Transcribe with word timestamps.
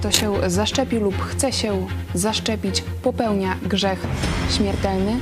kto 0.00 0.10
się 0.10 0.50
zaszczepi 0.50 0.96
lub 0.96 1.22
chce 1.22 1.52
się 1.52 1.86
zaszczepić, 2.14 2.84
popełnia 3.02 3.56
grzech 3.62 4.06
śmiertelny? 4.50 5.16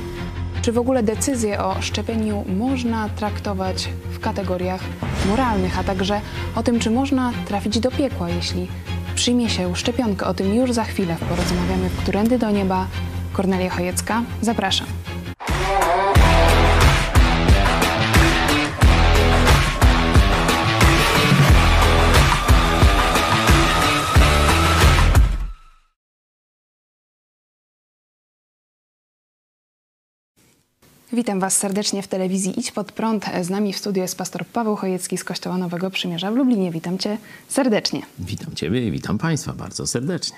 Czy 0.61 0.71
w 0.71 0.77
ogóle 0.77 1.03
decyzję 1.03 1.63
o 1.63 1.81
szczepieniu 1.81 2.45
można 2.57 3.09
traktować 3.09 3.89
w 4.11 4.19
kategoriach 4.19 4.81
moralnych, 5.27 5.79
a 5.79 5.83
także 5.83 6.21
o 6.55 6.63
tym, 6.63 6.79
czy 6.79 6.91
można 6.91 7.31
trafić 7.47 7.79
do 7.79 7.91
piekła, 7.91 8.29
jeśli 8.29 8.67
przyjmie 9.15 9.49
się 9.49 9.75
szczepionkę? 9.75 10.25
O 10.25 10.33
tym 10.33 10.55
już 10.55 10.71
za 10.71 10.83
chwilę 10.83 11.15
porozmawiamy 11.29 11.89
w 11.89 11.97
Którędy 12.01 12.37
do 12.37 12.51
Nieba. 12.51 12.87
Kornelia 13.33 13.69
Chojecka, 13.69 14.23
zapraszam. 14.41 14.87
Witam 31.13 31.39
Was 31.39 31.57
serdecznie 31.57 32.03
w 32.03 32.07
telewizji 32.07 32.59
Idź 32.59 32.71
Pod 32.71 32.91
Prąd. 32.91 33.25
Z 33.41 33.49
nami 33.49 33.73
w 33.73 33.77
studiu 33.77 34.01
jest 34.01 34.17
pastor 34.17 34.45
Paweł 34.45 34.75
Chojecki 34.75 35.17
z 35.17 35.23
Kościoła 35.23 35.57
Nowego 35.57 35.91
Przymierza 35.91 36.31
w 36.31 36.35
Lublinie. 36.35 36.71
Witam 36.71 36.97
Cię 36.97 37.17
serdecznie. 37.47 38.01
Witam 38.19 38.55
Ciebie 38.55 38.87
i 38.87 38.91
witam 38.91 39.17
Państwa 39.17 39.53
bardzo 39.53 39.87
serdecznie. 39.87 40.37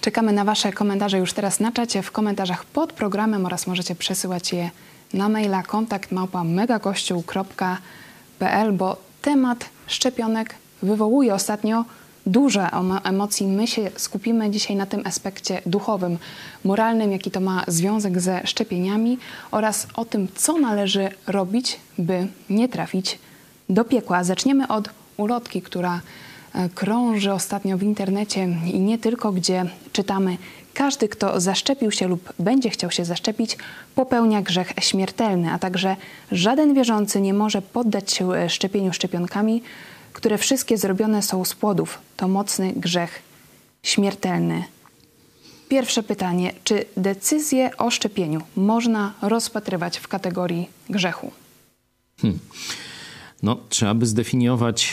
Czekamy 0.00 0.32
na 0.32 0.44
Wasze 0.44 0.72
komentarze 0.72 1.18
już 1.18 1.32
teraz 1.32 1.60
na 1.60 1.72
czacie, 1.72 2.02
w 2.02 2.12
komentarzach 2.12 2.64
pod 2.64 2.92
programem 2.92 3.46
oraz 3.46 3.66
możecie 3.66 3.94
przesyłać 3.94 4.52
je 4.52 4.70
na 5.14 5.28
maila 5.28 5.62
kontakt 5.62 6.10
megakościół.pl, 6.44 8.72
bo 8.72 8.96
temat 9.22 9.68
szczepionek 9.86 10.54
wywołuje 10.82 11.34
ostatnio 11.34 11.84
duże 12.26 12.68
emocji. 13.04 13.46
My 13.46 13.66
się 13.66 13.90
skupimy 13.96 14.50
dzisiaj 14.50 14.76
na 14.76 14.86
tym 14.86 15.02
aspekcie 15.04 15.62
duchowym, 15.66 16.18
moralnym, 16.64 17.12
jaki 17.12 17.30
to 17.30 17.40
ma 17.40 17.64
związek 17.68 18.20
ze 18.20 18.46
szczepieniami 18.46 19.18
oraz 19.50 19.86
o 19.94 20.04
tym, 20.04 20.28
co 20.34 20.58
należy 20.58 21.08
robić, 21.26 21.80
by 21.98 22.26
nie 22.50 22.68
trafić 22.68 23.18
do 23.68 23.84
piekła. 23.84 24.24
Zaczniemy 24.24 24.68
od 24.68 24.90
ulotki, 25.16 25.62
która 25.62 26.00
e, 26.54 26.68
krąży 26.68 27.32
ostatnio 27.32 27.78
w 27.78 27.82
internecie 27.82 28.48
i 28.72 28.80
nie 28.80 28.98
tylko, 28.98 29.32
gdzie 29.32 29.64
czytamy 29.92 30.36
każdy, 30.74 31.08
kto 31.08 31.40
zaszczepił 31.40 31.90
się 31.90 32.08
lub 32.08 32.32
będzie 32.38 32.70
chciał 32.70 32.90
się 32.90 33.04
zaszczepić, 33.04 33.56
popełnia 33.94 34.42
grzech 34.42 34.72
śmiertelny, 34.80 35.52
a 35.52 35.58
także 35.58 35.96
żaden 36.32 36.74
wierzący 36.74 37.20
nie 37.20 37.34
może 37.34 37.62
poddać 37.62 38.12
się 38.12 38.34
e, 38.34 38.48
szczepieniu 38.50 38.92
szczepionkami, 38.92 39.62
które 40.16 40.38
wszystkie 40.38 40.78
zrobione 40.78 41.22
są 41.22 41.44
z 41.44 41.54
płodów. 41.54 41.98
To 42.16 42.28
mocny 42.28 42.72
grzech 42.76 43.22
śmiertelny. 43.82 44.64
Pierwsze 45.68 46.02
pytanie: 46.02 46.52
czy 46.64 46.84
decyzję 46.96 47.70
o 47.76 47.90
szczepieniu 47.90 48.40
można 48.56 49.14
rozpatrywać 49.22 49.98
w 49.98 50.08
kategorii 50.08 50.68
grzechu? 50.90 51.30
Hmm. 52.20 52.38
No, 53.42 53.56
trzeba 53.68 53.94
by 53.94 54.06
zdefiniować 54.06 54.92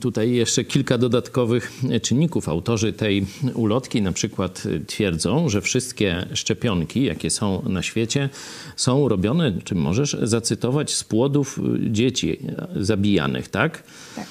tutaj 0.00 0.30
jeszcze 0.30 0.64
kilka 0.64 0.98
dodatkowych 0.98 1.72
czynników. 2.02 2.48
Autorzy 2.48 2.92
tej 2.92 3.26
ulotki 3.54 4.02
na 4.02 4.12
przykład 4.12 4.62
twierdzą, 4.86 5.48
że 5.48 5.60
wszystkie 5.60 6.26
szczepionki, 6.34 7.04
jakie 7.04 7.30
są 7.30 7.62
na 7.68 7.82
świecie, 7.82 8.28
są 8.76 9.08
robione, 9.08 9.52
czy 9.64 9.74
możesz 9.74 10.16
zacytować, 10.22 10.94
z 10.94 11.04
płodów 11.04 11.58
dzieci 11.90 12.38
zabijanych, 12.76 13.48
tak? 13.48 13.82
Tak. 14.16 14.26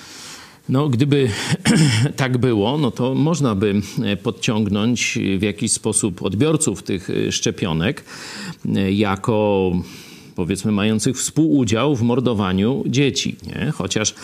No, 0.69 0.89
gdyby 0.89 1.29
tak 2.15 2.37
było, 2.37 2.77
no 2.77 2.91
to 2.91 3.15
można 3.15 3.55
by 3.55 3.81
e, 4.03 4.17
podciągnąć 4.17 5.19
w 5.37 5.41
jakiś 5.41 5.71
sposób 5.71 6.23
odbiorców 6.23 6.83
tych 6.83 7.09
e, 7.09 7.31
szczepionek 7.31 8.03
e, 8.75 8.91
jako 8.91 9.71
powiedzmy 10.39 10.71
mających 10.71 11.17
współudział 11.17 11.95
w 11.95 12.01
mordowaniu 12.01 12.83
dzieci. 12.85 13.35
Nie? 13.47 13.71
Chociaż 13.71 14.15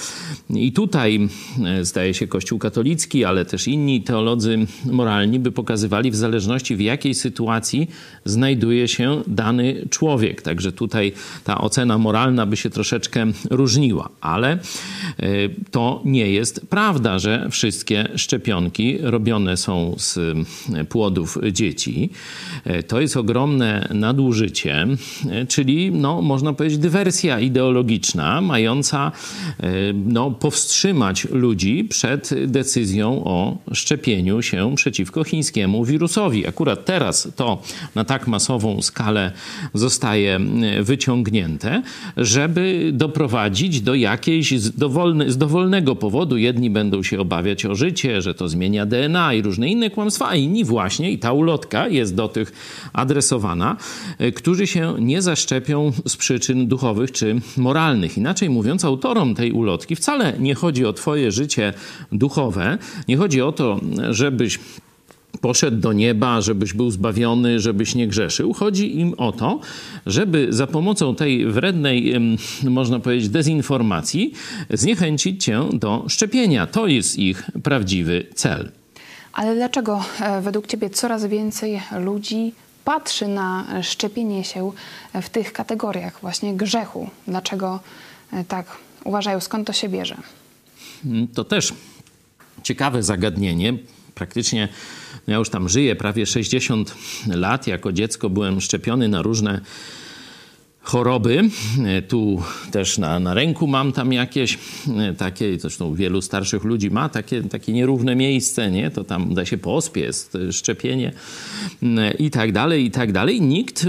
i 0.49 0.71
tutaj 0.71 1.29
e, 1.65 1.85
zdaje 1.85 2.13
się 2.13 2.27
Kościół 2.27 2.59
katolicki, 2.59 3.25
ale 3.25 3.45
też 3.45 3.67
inni 3.67 4.01
teolodzy 4.01 4.57
moralni 4.85 5.39
by 5.39 5.51
pokazywali 5.51 6.11
w 6.11 6.15
zależności 6.15 6.75
w 6.75 6.81
jakiej 6.81 7.13
sytuacji 7.13 7.87
znajduje 8.25 8.87
się 8.87 9.21
dany 9.27 9.87
człowiek. 9.89 10.41
Także 10.41 10.71
tutaj 10.71 11.11
ta 11.43 11.61
ocena 11.61 11.97
moralna 11.97 12.45
by 12.45 12.57
się 12.57 12.69
troszeczkę 12.69 13.25
różniła, 13.49 14.09
ale 14.21 14.51
e, 14.51 14.59
to 15.71 16.01
nie 16.05 16.31
jest 16.31 16.67
prawda, 16.69 17.19
że 17.19 17.47
wszystkie 17.51 18.07
szczepionki 18.15 18.97
robione 19.01 19.57
są 19.57 19.95
z 19.97 20.17
e, 20.17 20.85
płodów 20.85 21.37
dzieci. 21.51 22.09
To 22.87 23.01
jest 23.01 23.17
ogromne 23.17 23.87
nadużycie, 23.93 24.87
czyli 25.47 25.91
no, 26.05 26.21
można 26.21 26.53
powiedzieć, 26.53 26.79
dywersja 26.79 27.39
ideologiczna, 27.39 28.41
mająca 28.41 29.11
e, 29.59 29.69
no, 29.93 30.31
powstrzymać 30.31 31.27
ludzi 31.31 31.83
przed 31.83 32.29
decyzją 32.45 33.23
o 33.23 33.57
szczepieniu 33.73 34.41
się 34.41 34.75
przeciwko 34.75 35.23
chińskiemu 35.23 35.85
wirusowi. 35.85 36.47
Akurat 36.47 36.85
teraz 36.85 37.27
to 37.35 37.61
na 37.95 38.03
tak 38.03 38.27
masową 38.27 38.81
skalę 38.81 39.31
zostaje 39.73 40.39
wyciągnięte, 40.81 41.81
żeby 42.17 42.91
doprowadzić 42.93 43.81
do 43.81 43.95
jakiejś 43.95 44.59
z, 44.59 44.73
z 45.27 45.37
dowolnego 45.37 45.95
powodu. 45.95 46.37
Jedni 46.37 46.69
będą 46.69 47.03
się 47.03 47.19
obawiać 47.19 47.65
o 47.65 47.75
życie, 47.75 48.21
że 48.21 48.33
to 48.33 48.49
zmienia 48.49 48.85
DNA 48.85 49.33
i 49.33 49.41
różne 49.41 49.69
inne 49.69 49.89
kłamstwa, 49.89 50.29
a 50.29 50.35
inni 50.35 50.63
właśnie, 50.63 51.11
i 51.11 51.19
ta 51.19 51.31
ulotka 51.31 51.87
jest 51.87 52.15
do 52.15 52.27
tych 52.27 52.51
adresowana, 52.93 53.77
e, 54.19 54.31
którzy 54.31 54.67
się 54.67 54.95
nie 54.99 55.21
zaszczepią 55.21 55.91
z 56.05 56.15
przyczyn 56.15 56.67
duchowych 56.67 57.11
czy 57.11 57.41
moralnych. 57.57 58.17
Inaczej 58.17 58.49
mówiąc, 58.49 58.85
autorom 58.85 59.35
tej 59.35 59.51
ulotki 59.51 59.95
wcale 59.95 60.33
nie 60.39 60.55
chodzi 60.55 60.85
o 60.85 60.93
Twoje 60.93 61.31
życie 61.31 61.73
duchowe, 62.11 62.77
nie 63.07 63.17
chodzi 63.17 63.41
o 63.41 63.51
to, 63.51 63.79
żebyś 64.09 64.59
poszedł 65.41 65.77
do 65.77 65.93
nieba, 65.93 66.41
żebyś 66.41 66.73
był 66.73 66.91
zbawiony, 66.91 67.59
żebyś 67.59 67.95
nie 67.95 68.07
grzeszył. 68.07 68.53
Chodzi 68.53 68.99
im 68.99 69.13
o 69.17 69.31
to, 69.31 69.59
żeby 70.05 70.47
za 70.49 70.67
pomocą 70.67 71.15
tej 71.15 71.45
wrednej, 71.45 72.13
można 72.63 72.99
powiedzieć, 72.99 73.29
dezinformacji 73.29 74.33
zniechęcić 74.69 75.43
cię 75.43 75.63
do 75.73 76.05
szczepienia. 76.07 76.67
To 76.67 76.87
jest 76.87 77.19
ich 77.19 77.49
prawdziwy 77.63 78.25
cel. 78.35 78.71
Ale 79.33 79.55
dlaczego 79.55 80.03
e, 80.21 80.41
według 80.41 80.67
Ciebie 80.67 80.89
coraz 80.89 81.25
więcej 81.25 81.81
ludzi 81.99 82.53
patrzy 82.85 83.27
na 83.27 83.65
szczepienie 83.83 84.43
się 84.43 84.71
w 85.21 85.29
tych 85.29 85.53
kategoriach 85.53 86.21
właśnie 86.21 86.53
grzechu. 86.53 87.09
Dlaczego 87.27 87.79
e, 88.33 88.43
tak 88.43 88.77
uważają, 89.03 89.39
skąd 89.39 89.67
to 89.67 89.73
się 89.73 89.89
bierze? 89.89 90.17
Mm, 91.05 91.27
to 91.27 91.43
też 91.43 91.73
ciekawe 92.63 93.03
zagadnienie. 93.03 93.73
Praktycznie 94.15 94.67
ja 95.27 95.35
już 95.35 95.49
tam 95.49 95.69
żyję 95.69 95.95
prawie 95.95 96.25
60 96.25 96.95
lat. 97.27 97.67
Jako 97.67 97.91
dziecko 97.91 98.29
byłem 98.29 98.61
szczepiony 98.61 99.07
na 99.07 99.21
różne 99.21 99.61
choroby. 100.85 101.49
E, 101.85 102.01
tu 102.01 102.43
też 102.71 102.97
na, 102.97 103.19
na 103.19 103.33
ręku 103.33 103.67
mam 103.67 103.91
tam 103.91 104.13
jakieś 104.13 104.57
e, 104.97 105.13
takie, 105.13 105.59
zresztą 105.59 105.93
wielu 105.93 106.21
starszych 106.21 106.63
ludzi 106.63 106.91
ma 106.91 107.09
takie, 107.09 107.43
takie 107.43 107.73
nierówne 107.73 108.15
miejsce, 108.15 108.71
nie? 108.71 108.91
To 108.91 109.03
tam 109.03 109.33
da 109.33 109.45
się 109.45 109.57
po 109.57 109.75
ospie 109.75 110.01
jest 110.01 110.35
e, 110.35 110.53
szczepienie 110.53 111.11
i 112.19 112.31
tak 112.31 112.51
dalej, 112.51 112.85
i 112.85 112.91
tak 112.91 113.11
dalej. 113.11 113.41
Nikt 113.41 113.87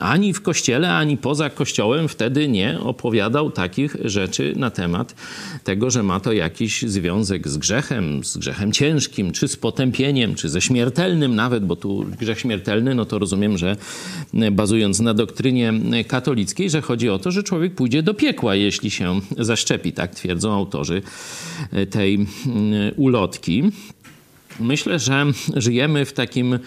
ani 0.00 0.32
w 0.32 0.42
kościele, 0.42 0.94
ani 0.94 1.16
poza 1.16 1.50
kościołem 1.50 2.08
wtedy 2.08 2.48
nie 2.48 2.80
opowiadał 2.80 3.50
takich 3.50 3.96
rzeczy 4.04 4.54
na 4.56 4.70
temat 4.70 5.14
tego, 5.64 5.90
że 5.90 6.02
ma 6.02 6.20
to 6.20 6.32
jakiś 6.32 6.82
związek 6.82 7.48
z 7.48 7.56
grzechem, 7.56 8.24
z 8.24 8.38
grzechem 8.38 8.72
ciężkim, 8.72 9.32
czy 9.32 9.48
z 9.48 9.56
potępieniem, 9.56 10.34
czy 10.34 10.48
ze 10.48 10.60
śmiertelnym 10.60 11.34
nawet, 11.34 11.66
bo 11.66 11.76
tu 11.76 12.06
grzech 12.20 12.40
śmiertelny, 12.40 12.94
no 12.94 13.04
to 13.04 13.18
rozumiem, 13.18 13.58
że 13.58 13.76
bazując 14.52 15.00
na 15.00 15.14
doktrynie 15.14 15.72
katolickiej, 16.08 16.29
katolickiej, 16.30 16.70
że 16.70 16.80
chodzi 16.80 17.08
o 17.08 17.18
to, 17.18 17.30
że 17.30 17.42
człowiek 17.42 17.74
pójdzie 17.74 18.02
do 18.02 18.14
piekła, 18.14 18.54
jeśli 18.54 18.90
się 18.90 19.20
zaszczepi. 19.38 19.92
Tak 19.92 20.14
twierdzą 20.14 20.52
autorzy 20.52 21.02
e, 21.72 21.86
tej 21.86 22.14
mm, 22.14 22.28
ulotki. 22.96 23.62
Myślę, 24.60 24.98
że 24.98 25.26
żyjemy 25.56 26.04
w 26.04 26.12
takim 26.12 26.58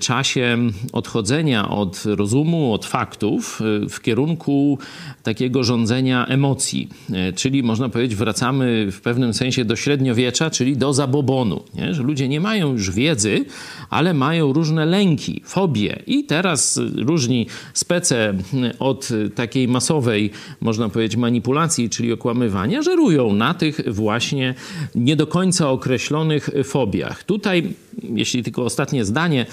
czasie 0.00 0.58
odchodzenia 0.92 1.68
od 1.68 2.02
rozumu, 2.04 2.72
od 2.72 2.86
faktów 2.86 3.60
e, 3.84 3.88
w 3.88 4.00
kierunku 4.00 4.78
takiego 5.22 5.64
rządzenia 5.64 6.26
emocji. 6.26 6.88
E, 7.12 7.32
czyli 7.32 7.62
można 7.62 7.88
powiedzieć, 7.88 8.16
wracamy 8.16 8.88
w 8.92 9.00
pewnym 9.00 9.34
sensie 9.34 9.64
do 9.64 9.76
średniowiecza, 9.76 10.50
czyli 10.50 10.76
do 10.76 10.92
zabobonu. 10.92 11.62
Nie? 11.74 11.94
Że 11.94 12.02
ludzie 12.02 12.28
nie 12.28 12.40
mają 12.40 12.72
już 12.72 12.90
wiedzy, 12.90 13.44
ale 13.90 14.14
mają 14.14 14.52
różne 14.52 14.86
lęki, 14.86 15.42
fobie. 15.44 16.02
I 16.06 16.24
teraz 16.24 16.80
różni 16.96 17.46
spece 17.74 18.34
od 18.78 19.08
takiej 19.34 19.68
masowej, 19.68 20.30
można 20.60 20.88
powiedzieć, 20.88 21.16
manipulacji, 21.16 21.90
czyli 21.90 22.12
okłamywania, 22.12 22.82
żerują 22.82 23.32
na 23.32 23.54
tych 23.54 23.80
właśnie 23.86 24.54
nie 24.94 25.16
do 25.16 25.26
końca 25.26 25.70
określonych 25.70 26.50
fobiach. 26.64 27.24
Tutaj, 27.24 27.74
jeśli 28.02 28.42
tylko 28.42 28.64
ostatnie 28.64 29.04
zdanie, 29.04 29.46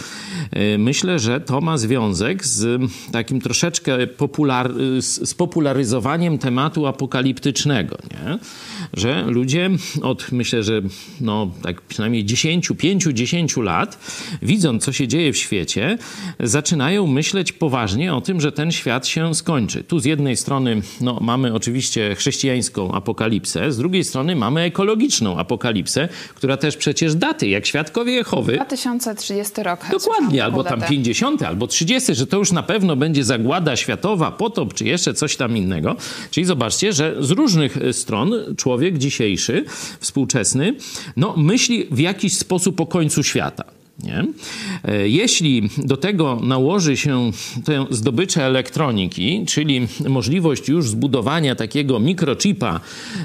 y, 0.58 0.78
myślę, 0.78 1.20
że 1.20 1.42
to 1.42 1.62
ma 1.62 1.78
związek 1.78 2.46
z 2.46 2.82
takim 3.12 3.42
troszeczkę 3.42 4.08
popular, 4.08 4.74
z 5.00 5.34
popularyzowaniem 5.34 6.38
tematu 6.38 6.86
apokaliptycznego, 6.86 7.98
nie? 8.12 8.38
że 8.94 9.26
ludzie 9.28 9.70
od, 10.02 10.32
myślę, 10.32 10.64
że 10.64 10.82
no, 11.22 11.52
tak 11.62 11.82
przynajmniej 11.82 12.26
10, 12.26 12.72
5, 12.78 13.04
10 13.04 13.58
lat, 13.58 14.00
widząc, 14.42 14.84
co 14.84 14.94
się 14.94 15.08
dzieje 15.08 15.34
w 15.34 15.38
świecie, 15.38 15.98
zaczynają 16.40 17.08
myśleć 17.08 17.52
poważnie 17.52 18.14
o 18.14 18.22
tym, 18.22 18.42
że 18.42 18.52
ten 18.52 18.72
świat 18.72 19.08
się 19.08 19.36
skończy. 19.36 19.84
Tu 19.84 20.00
z 20.00 20.06
jednej 20.06 20.38
strony 20.38 20.82
no, 21.02 21.20
mamy 21.22 21.54
oczywiście 21.54 22.16
chrześcijańską 22.16 22.92
apokalipsę, 22.92 23.72
z 23.72 23.78
drugiej 23.78 24.04
strony 24.04 24.36
mamy 24.36 24.62
ekologiczną 24.62 25.38
apokalipsę, 25.38 26.10
która 26.36 26.58
też 26.58 26.78
przecież 26.78 27.16
daty, 27.16 27.48
jak 27.48 27.66
świadkowie 27.66 28.14
Jehowy. 28.14 28.37
2030 28.42 29.64
rok. 29.64 29.80
Dokładnie, 29.92 30.44
albo 30.44 30.64
tam 30.64 30.82
50, 30.82 31.44
albo 31.44 31.68
30, 31.68 32.16
że 32.16 32.28
to 32.28 32.38
już 32.38 32.52
na 32.52 32.64
pewno 32.64 32.96
będzie 32.96 33.24
zagłada 33.24 33.76
światowa, 33.76 34.32
potop, 34.32 34.74
czy 34.74 34.86
jeszcze 34.86 35.14
coś 35.14 35.36
tam 35.36 35.58
innego. 35.58 35.96
Czyli 36.32 36.46
zobaczcie, 36.46 36.94
że 36.94 37.16
z 37.20 37.32
różnych 37.32 37.78
stron 37.92 38.34
człowiek 38.58 38.98
dzisiejszy, 38.98 39.66
współczesny, 40.00 40.76
no, 41.18 41.34
myśli 41.38 41.88
w 41.92 42.00
jakiś 42.00 42.38
sposób 42.38 42.82
o 42.82 42.86
końcu 42.86 43.24
świata. 43.24 43.77
Nie? 44.04 44.26
E, 44.84 45.08
jeśli 45.08 45.70
do 45.78 45.98
tego 45.98 46.40
nałoży 46.44 46.98
się 46.98 47.32
tę 47.66 47.86
zdobyczę 47.90 48.46
elektroniki, 48.46 49.46
czyli 49.48 49.88
możliwość 50.08 50.70
już 50.70 50.90
zbudowania 50.90 51.56
takiego 51.56 52.00
mikrochipa, 52.00 52.80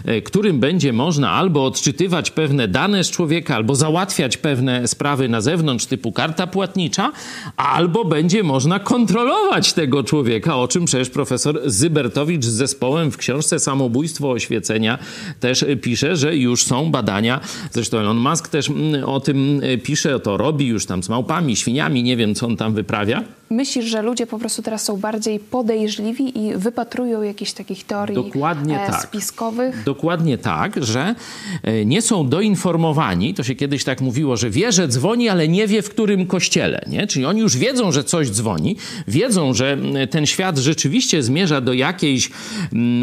e, 0.04 0.22
którym 0.22 0.60
będzie 0.60 0.92
można 0.92 1.30
albo 1.30 1.64
odczytywać 1.64 2.30
pewne 2.30 2.68
dane 2.68 3.04
z 3.04 3.10
człowieka, 3.10 3.56
albo 3.56 3.74
załatwiać 3.74 4.36
pewne 4.36 4.88
sprawy 4.88 5.28
na 5.28 5.40
zewnątrz, 5.40 5.86
typu 5.86 6.12
karta 6.12 6.46
płatnicza, 6.46 7.12
albo 7.56 8.04
będzie 8.04 8.42
można 8.42 8.78
kontrolować 8.78 9.72
tego 9.72 10.04
człowieka, 10.04 10.56
o 10.56 10.68
czym 10.68 10.84
przecież 10.84 11.10
profesor 11.10 11.60
Zybertowicz 11.66 12.44
z 12.44 12.52
zespołem 12.52 13.10
w 13.10 13.16
książce 13.16 13.58
Samobójstwo 13.58 14.30
oświecenia 14.30 14.98
też 15.40 15.64
pisze, 15.82 16.16
że 16.16 16.36
już 16.36 16.64
są 16.64 16.90
badania. 16.90 17.40
Zresztą 17.72 17.98
Elon 17.98 18.16
Musk 18.16 18.48
też 18.48 18.70
mm, 18.70 19.04
o 19.04 19.20
tym 19.20 19.60
pisze, 19.82 20.20
to 20.20 20.36
robi 20.36 20.61
robi 20.62 20.70
już 20.70 20.86
tam 20.86 21.02
z 21.02 21.08
małpami, 21.08 21.56
świniami, 21.56 22.02
nie 22.02 22.16
wiem 22.16 22.34
co 22.34 22.46
on 22.46 22.56
tam 22.56 22.74
wyprawia. 22.74 23.24
Myślisz, 23.52 23.84
że 23.84 24.02
ludzie 24.02 24.26
po 24.26 24.38
prostu 24.38 24.62
teraz 24.62 24.84
są 24.84 24.96
bardziej 24.96 25.38
podejrzliwi 25.38 26.38
i 26.38 26.56
wypatrują 26.56 27.22
jakichś 27.22 27.52
takich 27.52 27.84
teorii 27.84 28.14
Dokładnie 28.14 28.82
e, 28.82 28.86
tak. 28.86 29.02
spiskowych? 29.02 29.84
Dokładnie 29.84 30.38
tak, 30.38 30.84
że 30.84 31.14
e, 31.62 31.84
nie 31.84 32.02
są 32.02 32.28
doinformowani. 32.28 33.34
To 33.34 33.42
się 33.42 33.54
kiedyś 33.54 33.84
tak 33.84 34.00
mówiło, 34.00 34.36
że 34.36 34.50
wie, 34.50 34.72
że 34.72 34.88
dzwoni, 34.88 35.28
ale 35.28 35.48
nie 35.48 35.66
wie 35.66 35.82
w 35.82 35.90
którym 35.90 36.26
kościele. 36.26 36.84
Nie? 36.86 37.06
Czyli 37.06 37.24
oni 37.24 37.40
już 37.40 37.56
wiedzą, 37.56 37.92
że 37.92 38.04
coś 38.04 38.30
dzwoni, 38.30 38.76
wiedzą, 39.08 39.54
że 39.54 39.78
ten 40.10 40.26
świat 40.26 40.58
rzeczywiście 40.58 41.22
zmierza 41.22 41.60
do 41.60 41.72
jakiejś, 41.72 42.30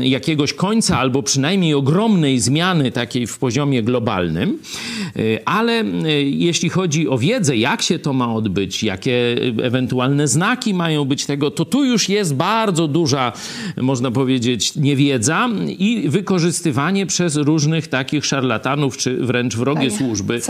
jakiegoś 0.01 0.53
końca 0.53 0.97
albo 0.97 1.23
przynajmniej 1.23 1.73
ogromnej 1.73 2.39
zmiany 2.39 2.91
takiej 2.91 3.27
w 3.27 3.38
poziomie 3.38 3.83
globalnym, 3.83 4.59
e, 5.15 5.21
ale 5.45 5.83
jeśli 6.23 6.69
chodzi 6.69 7.07
o 7.07 7.17
wiedzę, 7.17 7.49
jak 7.57 7.81
się 7.81 8.00
to 8.00 8.13
ma 8.13 8.34
odbyć, 8.34 8.84
jakie 8.84 9.36
ewentualne 9.63 10.28
znaki 10.28 10.74
mają 10.74 11.06
być 11.06 11.25
tego, 11.25 11.51
to 11.51 11.66
tu 11.66 11.84
już 11.86 12.10
jest 12.10 12.36
bardzo 12.36 12.88
duża, 12.88 13.34
można 13.78 14.12
powiedzieć, 14.12 14.75
niewiedza 14.75 15.50
i 15.68 16.10
wykorzystywanie 16.10 17.06
przez 17.06 17.36
różnych 17.36 17.88
takich 17.88 18.25
szarlatanów, 18.25 18.98
czy 18.98 19.18
wręcz 19.18 19.56
wrogie 19.56 19.92
służby 19.92 20.42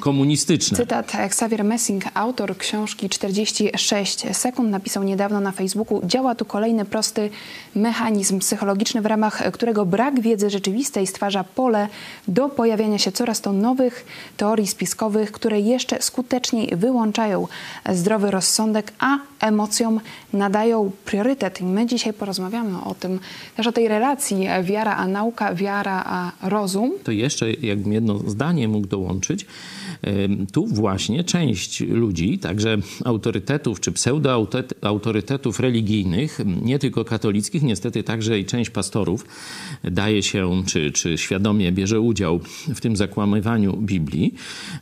komunistyczne. 0.00 0.76
Cytat 0.76 1.12
Xavier 1.14 1.64
Messing, 1.64 2.04
autor 2.14 2.56
książki 2.56 3.08
46 3.08 4.24
sekund, 4.32 4.70
napisał 4.70 5.02
niedawno 5.02 5.40
na 5.40 5.52
Facebooku, 5.52 6.00
działa 6.06 6.34
tu 6.34 6.44
kolejny 6.44 6.84
prosty 6.84 7.30
mechanizm 7.74 8.38
psychologiczny, 8.38 9.00
w 9.00 9.06
ramach 9.06 9.42
którego 9.52 9.86
brak 9.86 10.20
wiedzy 10.20 10.50
rzeczywistej 10.50 11.06
stwarza 11.06 11.44
pole 11.44 11.88
do 12.28 12.48
pojawiania 12.48 12.98
się 12.98 13.12
coraz 13.12 13.40
to 13.40 13.52
nowych 13.52 14.06
teorii 14.36 14.66
spiskowych, 14.66 15.32
które 15.32 15.60
jeszcze 15.60 16.02
skuteczniej 16.02 16.41
wyłączają 16.76 17.48
zdrowy 17.92 18.30
rozsądek, 18.30 18.92
a 18.98 19.18
emocjom 19.40 20.00
nadają 20.32 20.90
priorytet. 21.04 21.60
I 21.60 21.64
my 21.64 21.86
dzisiaj 21.86 22.12
porozmawiamy 22.12 22.84
o 22.84 22.94
tym, 22.94 23.20
też 23.56 23.66
o 23.66 23.72
tej 23.72 23.88
relacji 23.88 24.46
wiara 24.62 24.96
a 24.96 25.06
nauka, 25.06 25.54
wiara 25.54 26.04
a 26.06 26.48
rozum. 26.48 26.92
To 27.04 27.12
jeszcze, 27.12 27.52
jakbym 27.52 27.92
jedno 27.92 28.18
zdanie 28.18 28.68
mógł 28.68 28.86
dołączyć, 28.86 29.46
tu 30.52 30.66
właśnie 30.66 31.24
część 31.24 31.80
ludzi, 31.80 32.38
także 32.38 32.78
autorytetów 33.04 33.80
czy 33.80 33.92
pseudoautorytetów 33.92 35.60
religijnych, 35.60 36.38
nie 36.62 36.78
tylko 36.78 37.04
katolickich, 37.04 37.62
niestety 37.62 38.02
także 38.02 38.38
i 38.38 38.44
część 38.44 38.70
pastorów 38.70 39.26
daje 39.84 40.22
się, 40.22 40.62
czy, 40.66 40.90
czy 40.90 41.18
świadomie 41.18 41.72
bierze 41.72 42.00
udział 42.00 42.40
w 42.74 42.80
tym 42.80 42.96
zakłamywaniu 42.96 43.76
Biblii. 43.76 44.34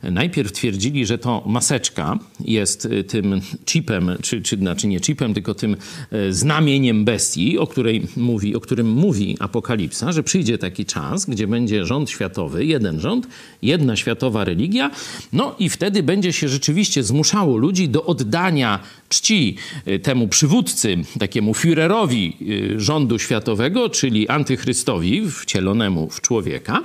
Najpierw 0.02 0.52
twierdzili, 0.52 1.06
że 1.06 1.18
to 1.18 1.42
maseczka 1.46 2.18
jest 2.40 2.88
tym 3.08 3.40
chipem, 3.66 4.10
czy, 4.22 4.42
czy 4.42 4.56
znaczy 4.56 4.86
nie 4.86 5.00
chipem, 5.00 5.34
tylko 5.34 5.54
tym 5.54 5.76
e, 6.10 6.32
znamieniem 6.32 7.04
bestii, 7.04 7.58
o, 7.58 7.66
której 7.66 8.06
mówi, 8.16 8.56
o 8.56 8.60
którym 8.60 8.90
mówi 8.90 9.36
Apokalipsa, 9.40 10.12
że 10.12 10.22
przyjdzie 10.22 10.58
taki 10.58 10.84
czas, 10.84 11.26
gdzie 11.26 11.46
będzie 11.46 11.84
rząd 11.84 12.10
światowy, 12.10 12.64
jeden 12.64 13.00
rząd, 13.00 13.28
jedna 13.62 13.96
światowa 13.96 14.44
religia, 14.44 14.90
no 15.32 15.54
i 15.58 15.68
wtedy 15.68 16.02
będzie 16.02 16.32
się 16.32 16.48
rzeczywiście 16.48 17.02
zmuszało 17.02 17.56
ludzi 17.56 17.88
do 17.88 18.04
oddania 18.04 18.80
czci 19.10 19.56
y, 19.88 19.98
temu 19.98 20.28
przywódcy, 20.28 20.96
takiemu 21.18 21.52
Führerowi 21.52 22.32
y, 22.76 22.80
rządu 22.80 23.18
światowego, 23.18 23.88
czyli 23.88 24.28
antychrystowi 24.28 25.30
wcielonemu 25.30 26.10
w 26.10 26.20
człowieka 26.20 26.82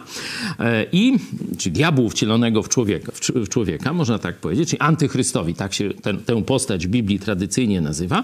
e, 0.60 0.86
i, 0.92 1.14
czy 1.58 1.70
diabłu 1.72 2.10
wcielonego 2.10 2.64
w 2.64 2.70
człowieka, 2.70 3.12
w 3.36 3.50
człowieka, 3.50 3.94
można 3.94 4.20
tak 4.20 4.36
powiedzieć, 4.36 4.70
czyli 4.70 4.80
antychrystowi, 4.80 5.54
tak 5.54 5.74
się 5.74 5.90
ten, 5.94 6.18
tę 6.18 6.44
postać 6.44 6.88
w 6.88 6.90
Biblii 6.90 7.20
tradycyjnie 7.20 7.82
nazywa. 7.82 8.24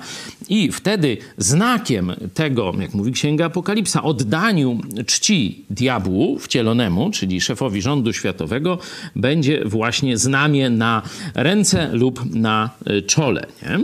I 0.50 0.72
wtedy 0.72 1.17
znakiem 1.38 2.13
tego, 2.34 2.74
jak 2.79 2.93
mówi 2.93 3.12
Księga 3.12 3.46
Apokalipsa, 3.46 4.03
oddaniu 4.03 4.79
czci 5.05 5.65
diabłu 5.70 6.39
wcielonemu, 6.39 7.12
czyli 7.12 7.41
szefowi 7.41 7.81
rządu 7.81 8.13
światowego, 8.13 8.77
będzie 9.15 9.65
właśnie 9.65 9.90
znamie 10.13 10.69
na 10.69 11.01
ręce 11.36 11.89
lub 11.93 12.36
na 12.36 12.69
y, 12.89 13.01
czole. 13.01 13.45
Nie? 13.62 13.69
E, 13.69 13.81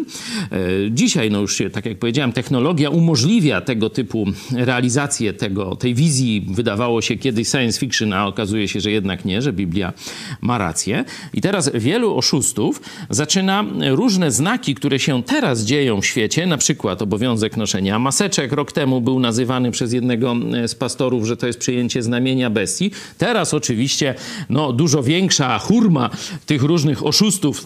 dzisiaj, 0.92 1.32
no 1.32 1.42
już 1.42 1.62
tak 1.74 1.86
jak 1.86 2.00
powiedziałem, 2.00 2.32
technologia 2.32 2.90
umożliwia 2.90 3.62
tego 3.62 3.90
typu 3.90 4.26
realizację 4.52 5.34
tego, 5.34 5.76
tej 5.76 5.96
wizji. 5.96 6.48
Wydawało 6.50 7.02
się 7.02 7.16
kiedyś 7.16 7.48
science 7.48 7.80
fiction, 7.80 8.14
a 8.14 8.28
okazuje 8.28 8.68
się, 8.68 8.80
że 8.80 8.92
jednak 8.92 9.26
nie, 9.26 9.42
że 9.42 9.54
Biblia 9.54 9.94
ma 10.42 10.58
rację. 10.58 11.06
I 11.34 11.42
teraz 11.42 11.72
wielu 11.74 12.18
oszustów 12.18 12.82
zaczyna 13.10 13.66
różne 13.90 14.32
znaki, 14.32 14.76
które 14.76 15.00
się 15.00 15.24
teraz 15.24 15.64
dzieją 15.64 16.02
w 16.02 16.06
świecie, 16.06 16.48
na 16.48 16.58
przykład 16.58 17.02
obowiązek 17.02 17.58
noszenia 17.58 18.00
maseczek. 18.00 18.52
Rok 18.52 18.72
temu 18.72 19.02
był 19.02 19.20
nazywany 19.20 19.72
przez 19.72 19.94
jednego 19.94 20.36
z 20.68 20.76
pastorów, 20.76 21.26
że 21.26 21.38
to 21.38 21.48
jest 21.48 21.60
przyjęcie 21.60 22.04
znamienia 22.04 22.50
bestii. 22.50 22.92
Teraz 23.18 23.54
oczywiście 23.54 24.16
no, 24.50 24.74
dużo 24.74 25.04
większa 25.04 25.60
hurma 25.60 25.97
tych 26.46 26.64
różnych 26.64 27.06
oszustów 27.06 27.66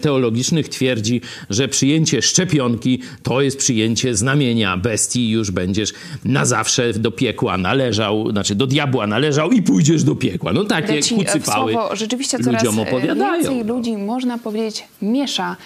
teologicznych 0.00 0.68
twierdzi, 0.68 1.20
że 1.50 1.64
że 1.64 1.68
przyjęcie 1.68 2.22
szczepionki 2.22 3.00
to 3.22 3.40
jest 3.40 3.58
przyjęcie 3.58 4.16
znamienia 4.16 4.76
bestii, 4.76 5.30
już 5.30 5.50
będziesz 5.50 5.92
na 6.24 6.44
zawsze 6.44 6.92
do 6.92 7.10
piekła 7.10 7.58
należał, 7.58 8.30
znaczy 8.30 8.54
do 8.54 8.66
diabła 8.66 9.06
należał 9.06 9.52
i 9.52 9.62
pójdziesz 9.62 10.04
do 10.04 10.14
piekła. 10.14 10.52
No 10.52 10.64
takie 10.64 11.02
Ci 11.02 11.14
kucypały 11.14 11.72
słowo, 11.72 11.96
rzeczywiście 11.96 12.38
coraz 12.38 12.62
ludziom 12.62 12.80
opowiadają. 12.80 13.32
więcej 13.32 13.64
ludzi, 13.64 13.96
można 13.96 14.38
powiedzieć, 14.38 14.84
miesza 15.02 15.56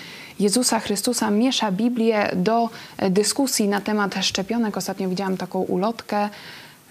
Jezusa 0.41 0.81
Chrystusa, 0.81 1.31
miesza 1.31 1.73
Biblię 1.73 2.31
do 2.37 2.69
dyskusji 3.11 3.69
na 3.69 3.81
temat 3.81 4.15
szczepionek. 4.23 4.77
Ostatnio 4.77 5.09
widziałam 5.09 5.37
taką 5.37 5.59
ulotkę, 5.59 6.29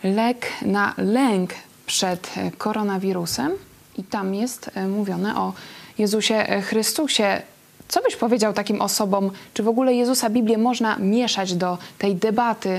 lek 0.03 0.47
na 0.61 0.93
lęk 0.97 1.53
przed 1.85 2.33
koronawirusem 2.57 3.51
i 3.97 4.03
tam 4.03 4.35
jest 4.35 4.71
mówione 4.89 5.35
o 5.35 5.53
Jezusie 5.97 6.61
Chrystusie 6.61 7.41
Co 7.87 8.01
byś 8.01 8.15
powiedział 8.15 8.53
takim 8.53 8.81
osobom? 8.81 9.31
Czy 9.53 9.63
w 9.63 9.67
ogóle 9.67 9.93
Jezusa 9.93 10.29
Biblię 10.29 10.57
można 10.57 10.97
mieszać 10.97 11.53
do 11.53 11.77
tej 11.97 12.15
debaty 12.15 12.69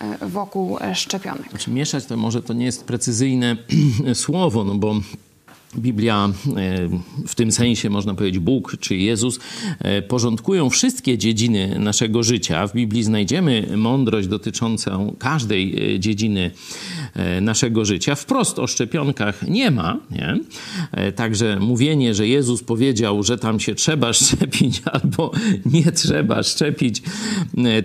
e, 0.00 0.28
wokół 0.28 0.78
e, 0.80 0.94
szczepionek? 0.94 1.50
Znaczy, 1.50 1.70
mieszać 1.70 2.06
to 2.06 2.16
może 2.16 2.42
to 2.42 2.52
nie 2.52 2.64
jest 2.64 2.84
precyzyjne 2.84 3.56
słowo, 4.14 4.64
no 4.64 4.74
bo 4.74 4.94
Biblia, 5.78 6.28
e, 6.56 6.88
w 7.26 7.34
tym 7.34 7.52
sensie 7.52 7.90
można 7.90 8.14
powiedzieć 8.14 8.38
Bóg 8.38 8.76
czy 8.80 8.96
Jezus, 8.96 9.38
e, 9.78 10.02
porządkują 10.02 10.70
wszystkie 10.70 11.18
dziedziny 11.18 11.78
naszego 11.78 12.22
życia. 12.22 12.66
W 12.66 12.72
Biblii 12.72 13.02
znajdziemy 13.02 13.66
mądrość 13.76 14.28
dotyczącą 14.28 15.16
każdej 15.18 15.94
e, 15.94 16.00
dziedziny 16.00 16.50
naszego 17.40 17.84
życia. 17.84 18.14
Wprost 18.14 18.58
o 18.58 18.66
szczepionkach 18.66 19.48
nie 19.48 19.70
ma. 19.70 19.98
Nie? 20.10 20.38
Także 21.12 21.58
mówienie, 21.60 22.14
że 22.14 22.28
Jezus 22.28 22.62
powiedział, 22.62 23.22
że 23.22 23.38
tam 23.38 23.60
się 23.60 23.74
trzeba 23.74 24.12
szczepić 24.22 24.82
albo 24.92 25.30
nie 25.66 25.92
trzeba 25.92 26.42
szczepić, 26.42 27.02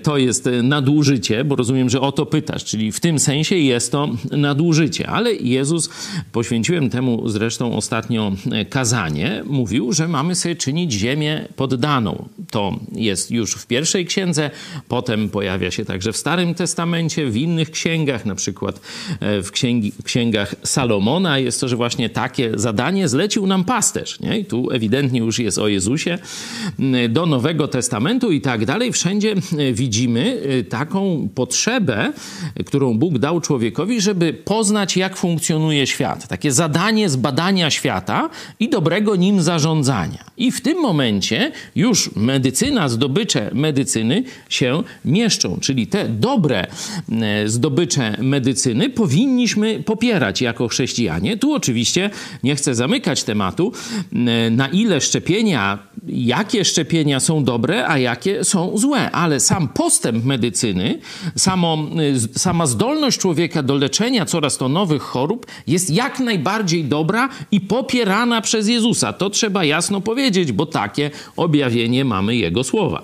to 0.04 0.18
jest 0.18 0.50
nadużycie, 0.64 1.44
bo 1.44 1.56
rozumiem, 1.56 1.90
że 1.90 2.02
o 2.02 2.12
to 2.12 2.26
pytasz. 2.26 2.64
Czyli 2.64 2.92
w 2.92 3.00
tym 3.00 3.20
sensie 3.20 3.56
jest 3.56 3.92
to 3.92 4.10
nadużycie. 4.32 5.10
Ale 5.10 5.34
Jezus, 5.34 5.90
poświęciłem 6.32 6.90
temu 6.90 7.30
zresztą 7.30 7.76
ostatnio 7.82 8.32
e, 8.52 8.66
kazanie, 8.66 9.44
mówił, 9.46 9.94
że 9.94 10.08
mamy 10.08 10.36
sobie 10.36 10.56
czynić 10.56 10.94
ziemię 10.94 11.48
poddaną. 11.56 12.30
To 12.52 12.80
jest 12.92 13.32
już 13.32 13.56
w 13.56 13.68
pierwszej 13.68 14.06
księdze, 14.06 14.52
potem 14.88 15.30
pojawia 15.30 15.72
się 15.72 15.86
także 15.86 16.12
w 16.12 16.18
Starym 16.18 16.56
Testamencie, 16.56 17.26
w 17.26 17.38
innych 17.38 17.72
księgach, 17.72 18.26
na 18.26 18.36
przykład 18.36 18.82
e, 19.20 19.42
w 19.42 19.52
księgi, 19.52 19.92
księgach 20.04 20.56
Salomona 20.64 21.40
jest 21.40 21.62
to, 21.62 21.68
że 21.68 21.76
właśnie 21.76 22.10
takie 22.10 22.52
zadanie 22.56 23.08
zlecił 23.08 23.48
nam 23.48 23.64
pasterz. 23.64 24.20
Nie? 24.20 24.40
I 24.40 24.46
tu 24.46 24.72
ewidentnie 24.72 25.20
już 25.20 25.40
jest 25.40 25.58
o 25.58 25.68
Jezusie. 25.68 26.18
Do 27.10 27.26
Nowego 27.26 27.68
Testamentu 27.68 28.32
i 28.32 28.42
tak 28.42 28.66
dalej. 28.66 28.92
Wszędzie 28.92 29.32
e, 29.32 29.74
widzimy 29.74 30.42
taką 30.70 31.30
potrzebę, 31.36 32.14
którą 32.66 32.98
Bóg 32.98 33.20
dał 33.20 33.42
człowiekowi, 33.42 34.02
żeby 34.02 34.34
poznać, 34.34 34.98
jak 34.98 35.18
funkcjonuje 35.18 35.88
świat. 35.88 36.28
Takie 36.28 36.52
zadanie 36.52 37.10
zbadania 37.10 37.61
świata 37.70 38.30
i 38.60 38.70
dobrego 38.70 39.16
nim 39.16 39.42
zarządzania. 39.42 40.24
I 40.38 40.52
w 40.52 40.62
tym 40.62 40.78
momencie 40.78 41.52
już 41.76 42.16
medycyna, 42.16 42.90
zdobycze 42.90 43.50
medycyny 43.54 44.24
się 44.50 44.84
mieszczą, 45.06 45.58
czyli 45.62 45.88
te 45.88 46.10
dobre 46.10 46.68
e, 47.12 47.50
zdobycze 47.50 48.18
medycyny 48.20 48.90
powinniśmy 48.90 49.84
popierać 49.84 50.42
jako 50.42 50.68
chrześcijanie. 50.68 51.38
Tu 51.38 51.54
oczywiście 51.54 52.10
nie 52.44 52.56
chcę 52.56 52.76
zamykać 52.76 53.24
tematu, 53.24 53.72
e, 54.14 54.50
na 54.50 54.68
ile 54.68 55.02
szczepienia, 55.02 55.80
jakie 56.08 56.66
szczepienia 56.66 57.20
są 57.20 57.44
dobre, 57.44 57.88
a 57.88 57.98
jakie 57.98 58.44
są 58.44 58.78
złe, 58.78 59.12
ale 59.12 59.40
sam 59.40 59.68
postęp 59.68 60.26
medycyny, 60.26 61.00
samo, 61.36 61.78
e, 62.36 62.40
sama 62.40 62.66
zdolność 62.66 63.20
człowieka 63.20 63.64
do 63.64 63.76
leczenia 63.76 64.26
coraz 64.26 64.58
to 64.58 64.70
nowych 64.70 65.02
chorób 65.02 65.46
jest 65.68 65.90
jak 65.90 66.20
najbardziej 66.20 66.86
dobra 66.86 67.30
i 67.52 67.62
popierana 67.62 68.42
przez 68.42 68.68
Jezusa. 68.68 69.14
To 69.14 69.30
trzeba 69.30 69.64
jasno 69.64 70.02
powiedzieć, 70.02 70.52
bo 70.52 70.66
takie 70.66 71.12
objawienie 71.36 72.06
mamy 72.06 72.36
Jego 72.36 72.64
słowa. 72.64 73.02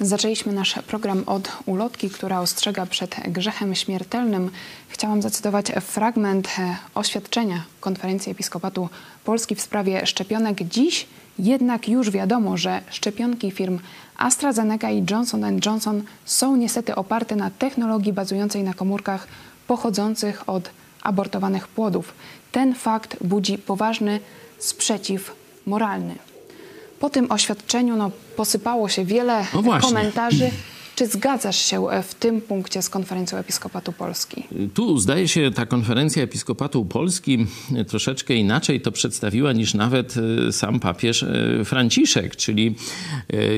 Zaczęliśmy 0.00 0.52
nasz 0.52 0.74
program 0.86 1.22
od 1.26 1.48
ulotki, 1.66 2.10
która 2.10 2.40
ostrzega 2.40 2.86
przed 2.86 3.16
grzechem 3.28 3.74
śmiertelnym. 3.74 4.50
Chciałam 4.88 5.22
zacytować 5.22 5.66
fragment 5.80 6.48
oświadczenia 6.94 7.62
Konferencji 7.80 8.32
Episkopatu 8.32 8.88
Polski 9.24 9.54
w 9.54 9.60
sprawie 9.60 10.06
szczepionek. 10.06 10.62
Dziś 10.62 11.06
jednak 11.38 11.88
już 11.88 12.10
wiadomo, 12.10 12.56
że 12.56 12.82
szczepionki 12.90 13.50
firm 13.50 13.78
AstraZeneca 14.16 14.90
i 14.90 15.04
Johnson 15.10 15.60
Johnson 15.66 16.02
są 16.24 16.56
niestety 16.56 16.94
oparte 16.94 17.36
na 17.36 17.50
technologii 17.50 18.12
bazującej 18.12 18.62
na 18.62 18.74
komórkach 18.74 19.28
pochodzących 19.66 20.48
od 20.48 20.70
abortowanych 21.04 21.68
płodów. 21.68 22.14
Ten 22.52 22.74
fakt 22.74 23.16
budzi 23.24 23.58
poważny 23.58 24.20
sprzeciw 24.58 25.32
moralny. 25.66 26.14
Po 27.00 27.10
tym 27.10 27.32
oświadczeniu 27.32 27.96
no, 27.96 28.10
posypało 28.36 28.88
się 28.88 29.04
wiele 29.04 29.46
no 29.54 29.80
komentarzy. 29.80 30.50
Czy 30.94 31.06
zgadzasz 31.06 31.56
się 31.56 31.90
e, 31.90 32.02
w 32.02 32.14
tym 32.14 32.40
punkcie 32.40 32.82
z 32.82 32.90
konferencją 32.90 33.38
Episkopatu 33.38 33.92
Polski? 33.92 34.44
Tu 34.74 34.98
zdaje 34.98 35.28
się 35.28 35.50
ta 35.50 35.66
konferencja 35.66 36.22
Episkopatu 36.22 36.84
Polski 36.84 37.46
e, 37.76 37.84
troszeczkę 37.84 38.34
inaczej 38.34 38.80
to 38.80 38.92
przedstawiła 38.92 39.52
niż 39.52 39.74
nawet 39.74 40.14
e, 40.48 40.52
sam 40.52 40.80
papież 40.80 41.24
Franciszek, 41.64 42.36
czyli 42.36 42.74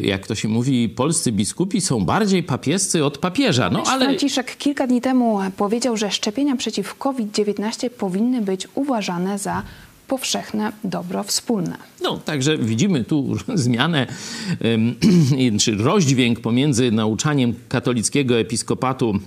jak 0.02 0.26
to 0.26 0.34
się 0.34 0.48
mówi, 0.48 0.88
polscy 0.88 1.32
biskupi 1.32 1.80
są 1.80 2.04
bardziej 2.04 2.42
papiescy 2.42 3.04
od 3.04 3.18
papieża. 3.18 3.70
No, 3.70 3.82
ale... 3.86 4.04
Franciszek 4.04 4.56
kilka 4.56 4.86
dni 4.86 5.00
temu 5.00 5.38
powiedział, 5.56 5.96
że 5.96 6.10
szczepienia 6.10 6.56
przeciw 6.56 6.98
COVID-19 6.98 7.90
powinny 7.90 8.40
być 8.42 8.68
uważane 8.74 9.38
za 9.38 9.62
powszechne 10.08 10.72
dobro 10.84 11.22
wspólne. 11.22 11.76
No, 12.02 12.16
także 12.16 12.58
widzimy 12.58 13.04
tu 13.04 13.36
zmianę, 13.54 14.06
czy 15.60 15.76
rozdźwięk 15.76 16.40
pomiędzy 16.40 16.92
nauczaniem 16.92 17.54
katolickiego 17.68 18.38
episkopatu 18.38 19.20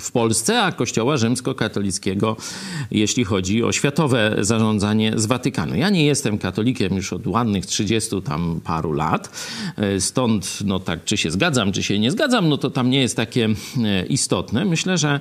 w 0.00 0.12
Polsce, 0.12 0.62
a 0.62 0.72
Kościoła 0.72 1.16
rzymskokatolickiego, 1.16 2.36
jeśli 2.90 3.24
chodzi 3.24 3.64
o 3.64 3.72
światowe 3.72 4.36
zarządzanie 4.40 5.12
z 5.16 5.26
Watykanu. 5.26 5.76
Ja 5.76 5.90
nie 5.90 6.06
jestem 6.06 6.38
katolikiem 6.38 6.96
już 6.96 7.12
od 7.12 7.26
ładnych 7.26 7.66
30 7.66 8.22
tam 8.22 8.60
paru 8.64 8.92
lat, 8.92 9.30
e, 9.76 10.00
stąd 10.00 10.58
no 10.64 10.78
tak, 10.78 11.04
czy 11.04 11.16
się 11.16 11.30
zgadzam, 11.30 11.72
czy 11.72 11.82
się 11.82 11.98
nie 11.98 12.10
zgadzam, 12.10 12.48
no 12.48 12.56
to 12.56 12.70
tam 12.70 12.90
nie 12.90 13.00
jest 13.00 13.16
takie 13.16 13.48
e, 13.84 14.06
istotne. 14.06 14.64
Myślę, 14.64 14.98
że 14.98 15.20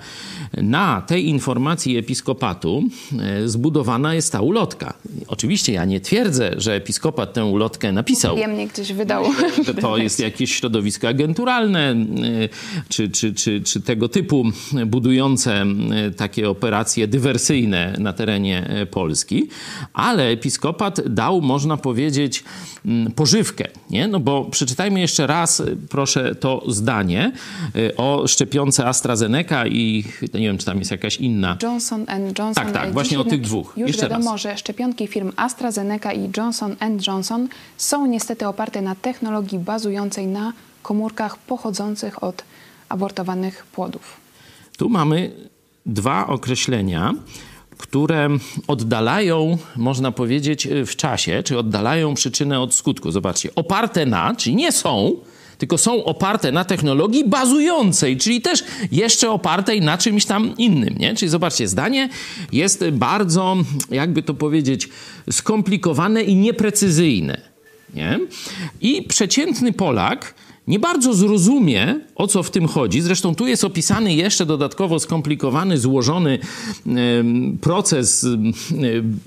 na 0.54 1.02
tej 1.02 1.28
informacji 1.28 1.98
episkopatu 1.98 2.84
e, 3.20 3.48
zbudowana 3.48 4.14
jest 4.14 4.32
ta 4.32 4.42
ulotka. 4.42 4.94
Oczywiście 5.28 5.74
ja 5.74 5.86
nie 5.86 6.00
twierdzę, 6.00 6.52
że 6.58 6.74
episkopat 6.74 7.34
tę 7.34 7.46
ulotkę 7.46 7.92
napisał. 7.92 8.38
Mnie 8.48 8.68
gdzieś 8.68 8.94
wydał. 8.94 9.26
Że 9.66 9.74
to 9.74 9.98
jest 9.98 10.20
jakieś 10.20 10.56
środowisko 10.56 11.08
agenturalne, 11.08 11.96
czy, 12.90 13.10
czy, 13.10 13.34
czy, 13.34 13.62
czy 13.62 13.82
tego 13.82 14.10
typu 14.10 14.46
budujące 14.86 15.62
e, 15.62 16.12
takie 16.12 16.50
operacje 16.50 17.08
dywersyjne 17.08 17.96
na 18.00 18.14
terenie 18.14 18.68
e, 18.68 18.86
Polski, 18.86 19.50
ale 19.94 20.28
episkopat 20.28 21.02
dał, 21.10 21.42
można 21.42 21.78
powiedzieć, 21.78 22.44
pożywkę. 23.16 23.68
Nie? 23.90 24.08
No 24.08 24.20
bo 24.20 24.46
przeczytajmy 24.46 25.00
jeszcze 25.00 25.28
raz, 25.28 25.60
e, 25.60 25.66
proszę, 25.90 26.36
to 26.36 26.64
zdanie 26.68 27.32
o 27.98 28.28
szczepionce 28.28 28.86
AstraZeneca 28.86 29.68
i 29.68 30.04
nie 30.22 30.40
wiem, 30.40 30.58
czy 30.58 30.66
tam 30.66 30.80
jest 30.80 30.92
jakaś 30.92 31.18
inna. 31.18 31.58
Johnson 31.64 32.06
Johnson. 32.40 32.54
Tak, 32.54 32.72
tak, 32.72 32.94
właśnie 32.94 33.20
o 33.20 33.24
tych 33.24 33.42
dwóch. 33.42 33.74
Już 33.78 33.88
jeszcze 33.88 34.10
wiadomo, 34.10 34.32
raz. 34.32 34.42
że 34.42 34.58
szczepionki 34.58 35.08
firm 35.08 35.32
AstraZeneca 35.36 36.14
i 36.14 36.30
Johnson 36.38 36.76
Johnson 37.08 37.48
są 37.78 38.06
niestety 38.06 38.48
oparte 38.48 38.82
na 38.82 38.96
technologii 38.96 39.60
bazującej 39.60 40.28
na 40.28 40.54
komórkach 40.84 41.38
pochodzących 41.38 42.24
od 42.24 42.44
abortowanych 42.90 43.66
płodów. 43.66 44.25
Tu 44.78 44.90
mamy 44.90 45.32
dwa 45.86 46.28
określenia, 46.28 47.14
które 47.78 48.30
oddalają, 48.68 49.58
można 49.76 50.12
powiedzieć, 50.12 50.68
w 50.86 50.96
czasie, 50.96 51.44
czy 51.44 51.58
oddalają 51.58 52.14
przyczynę 52.14 52.60
od 52.60 52.74
skutku. 52.74 53.12
Zobaczcie, 53.12 53.50
oparte 53.56 54.06
na, 54.06 54.36
czyli 54.36 54.56
nie 54.56 54.72
są, 54.72 55.16
tylko 55.58 55.78
są 55.78 56.04
oparte 56.04 56.52
na 56.52 56.66
technologii 56.66 57.28
bazującej, 57.28 58.18
czyli 58.18 58.42
też 58.42 58.64
jeszcze 58.92 59.30
opartej 59.30 59.82
na 59.82 59.98
czymś 59.98 60.26
tam 60.26 60.58
innym. 60.58 60.96
Nie? 60.98 61.16
Czyli 61.16 61.30
zobaczcie, 61.30 61.68
zdanie 61.68 62.10
jest 62.52 62.86
bardzo, 62.92 63.58
jakby 63.92 64.24
to 64.24 64.34
powiedzieć, 64.34 64.90
skomplikowane 65.32 66.24
i 66.24 66.36
nieprecyzyjne. 66.36 67.42
Nie? 67.94 68.20
I 68.82 69.04
przeciętny 69.04 69.74
Polak 69.74 70.34
nie 70.68 70.80
bardzo 70.80 71.14
zrozumie, 71.14 72.00
o 72.16 72.28
co 72.28 72.44
w 72.44 72.52
tym 72.52 72.68
chodzi. 72.68 73.02
Zresztą 73.02 73.36
tu 73.36 73.48
jest 73.48 73.64
opisany 73.64 74.14
jeszcze 74.14 74.46
dodatkowo 74.46 75.00
skomplikowany, 75.00 75.78
złożony 75.78 76.40
proces 77.62 78.28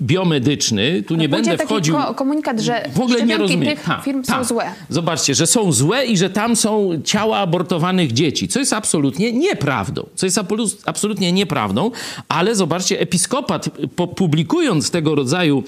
biomedyczny. 0.01 1.03
Tu 1.07 1.15
nie 1.15 1.29
będę 1.29 1.57
wchodził. 1.57 1.95
Taki 1.95 2.15
komunikat, 2.15 2.59
że 2.59 2.89
w 2.93 2.99
ogóle 2.99 3.25
nie 3.25 3.37
rozumiem. 3.37 3.69
tych 3.69 3.83
ha, 3.83 4.01
firm 4.05 4.23
ha. 4.27 4.37
są 4.37 4.43
złe. 4.43 4.65
Zobaczcie, 4.89 5.35
że 5.35 5.47
są 5.47 5.71
złe 5.71 6.05
i 6.05 6.17
że 6.17 6.29
tam 6.29 6.55
są 6.55 7.01
ciała 7.03 7.37
abortowanych 7.37 8.11
dzieci, 8.13 8.47
co 8.47 8.59
jest 8.59 8.73
absolutnie 8.73 9.33
nieprawdą. 9.33 10.09
Co 10.15 10.25
jest 10.25 10.39
absolutnie 10.85 11.31
nieprawdą, 11.31 11.91
ale 12.29 12.55
zobaczcie, 12.55 12.99
episkopat 12.99 13.69
publikując 14.15 14.91
tego 14.91 15.15
rodzaju 15.15 15.63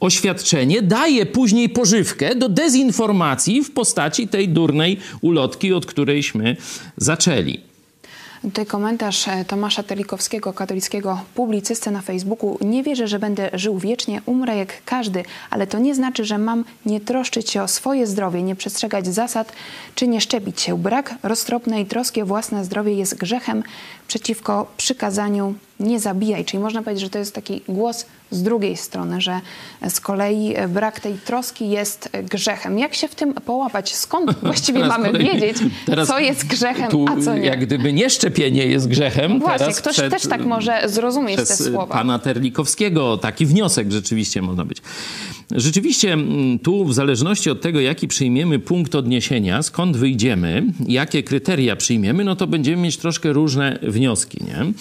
oświadczenie 0.00 0.82
daje 0.82 1.26
później 1.26 1.68
pożywkę 1.68 2.34
do 2.34 2.48
dezinformacji 2.48 3.64
w 3.64 3.72
postaci 3.72 4.28
tej 4.28 4.48
durnej 4.48 4.98
ulotki, 5.20 5.72
od 5.72 5.86
którejśmy 5.86 6.56
zaczęli. 6.96 7.72
Tutaj 8.42 8.66
komentarz 8.66 9.28
e, 9.28 9.44
Tomasza 9.44 9.82
Terlikowskiego, 9.82 10.52
katolickiego 10.52 11.20
publicysty 11.34 11.90
na 11.90 12.00
Facebooku. 12.00 12.58
Nie 12.60 12.82
wierzę, 12.82 13.08
że 13.08 13.18
będę 13.18 13.50
żył 13.52 13.78
wiecznie, 13.78 14.22
umrę 14.26 14.56
jak 14.56 14.84
każdy, 14.84 15.24
ale 15.50 15.66
to 15.66 15.78
nie 15.78 15.94
znaczy, 15.94 16.24
że 16.24 16.38
mam 16.38 16.64
nie 16.86 17.00
troszczyć 17.00 17.50
się 17.50 17.62
o 17.62 17.68
swoje 17.68 18.06
zdrowie, 18.06 18.42
nie 18.42 18.56
przestrzegać 18.56 19.06
zasad 19.06 19.52
czy 19.94 20.08
nie 20.08 20.20
szczepić 20.20 20.60
się. 20.60 20.78
Brak 20.78 21.14
roztropnej 21.22 21.86
troski 21.86 22.22
o 22.22 22.26
własne 22.26 22.64
zdrowie 22.64 22.94
jest 22.94 23.18
grzechem 23.18 23.62
przeciwko 24.12 24.66
przykazaniu 24.76 25.54
nie 25.80 26.00
zabijaj. 26.00 26.44
Czyli 26.44 26.62
można 26.62 26.82
powiedzieć, 26.82 27.04
że 27.04 27.10
to 27.10 27.18
jest 27.18 27.34
taki 27.34 27.60
głos 27.68 28.06
z 28.30 28.42
drugiej 28.42 28.76
strony, 28.76 29.20
że 29.20 29.40
z 29.88 30.00
kolei 30.00 30.54
brak 30.68 31.00
tej 31.00 31.14
troski 31.14 31.70
jest 31.70 32.10
grzechem. 32.30 32.78
Jak 32.78 32.94
się 32.94 33.08
w 33.08 33.14
tym 33.14 33.34
połapać? 33.34 33.94
Skąd 33.94 34.34
właściwie 34.42 34.86
mamy 34.86 35.06
kolei, 35.12 35.24
wiedzieć, 35.24 35.56
co 36.08 36.18
jest 36.18 36.46
grzechem, 36.46 36.88
a 37.08 37.20
co 37.24 37.34
nie? 37.34 37.46
Jak 37.46 37.66
gdyby 37.66 37.92
nie 37.92 38.10
szczepienie 38.10 38.66
jest 38.66 38.88
grzechem. 38.88 39.38
Właśnie, 39.38 39.58
teraz 39.58 39.80
ktoś 39.80 39.92
przed, 39.92 40.10
też 40.10 40.22
tak 40.22 40.44
może 40.44 40.82
zrozumieć 40.86 41.36
te 41.36 41.46
słowa. 41.46 41.94
pana 41.94 42.18
Terlikowskiego 42.18 43.16
taki 43.16 43.46
wniosek 43.46 43.92
rzeczywiście 43.92 44.42
można 44.42 44.64
być. 44.64 44.78
Rzeczywiście 45.50 46.12
mm, 46.12 46.58
tu 46.58 46.84
w 46.84 46.94
zależności 46.94 47.50
od 47.50 47.60
tego, 47.60 47.80
jaki 47.80 48.08
przyjmiemy 48.08 48.58
punkt 48.58 48.94
odniesienia, 48.94 49.62
skąd 49.62 49.96
wyjdziemy, 49.96 50.62
jakie 50.88 51.22
kryteria 51.22 51.76
przyjmiemy, 51.76 52.24
no 52.24 52.36
to 52.36 52.46
będziemy 52.46 52.82
mieć 52.82 52.96
troszkę 52.96 53.32
różne 53.32 53.78
wnioski. 53.82 54.01
Nie? 54.40 54.56
E, 54.56 54.72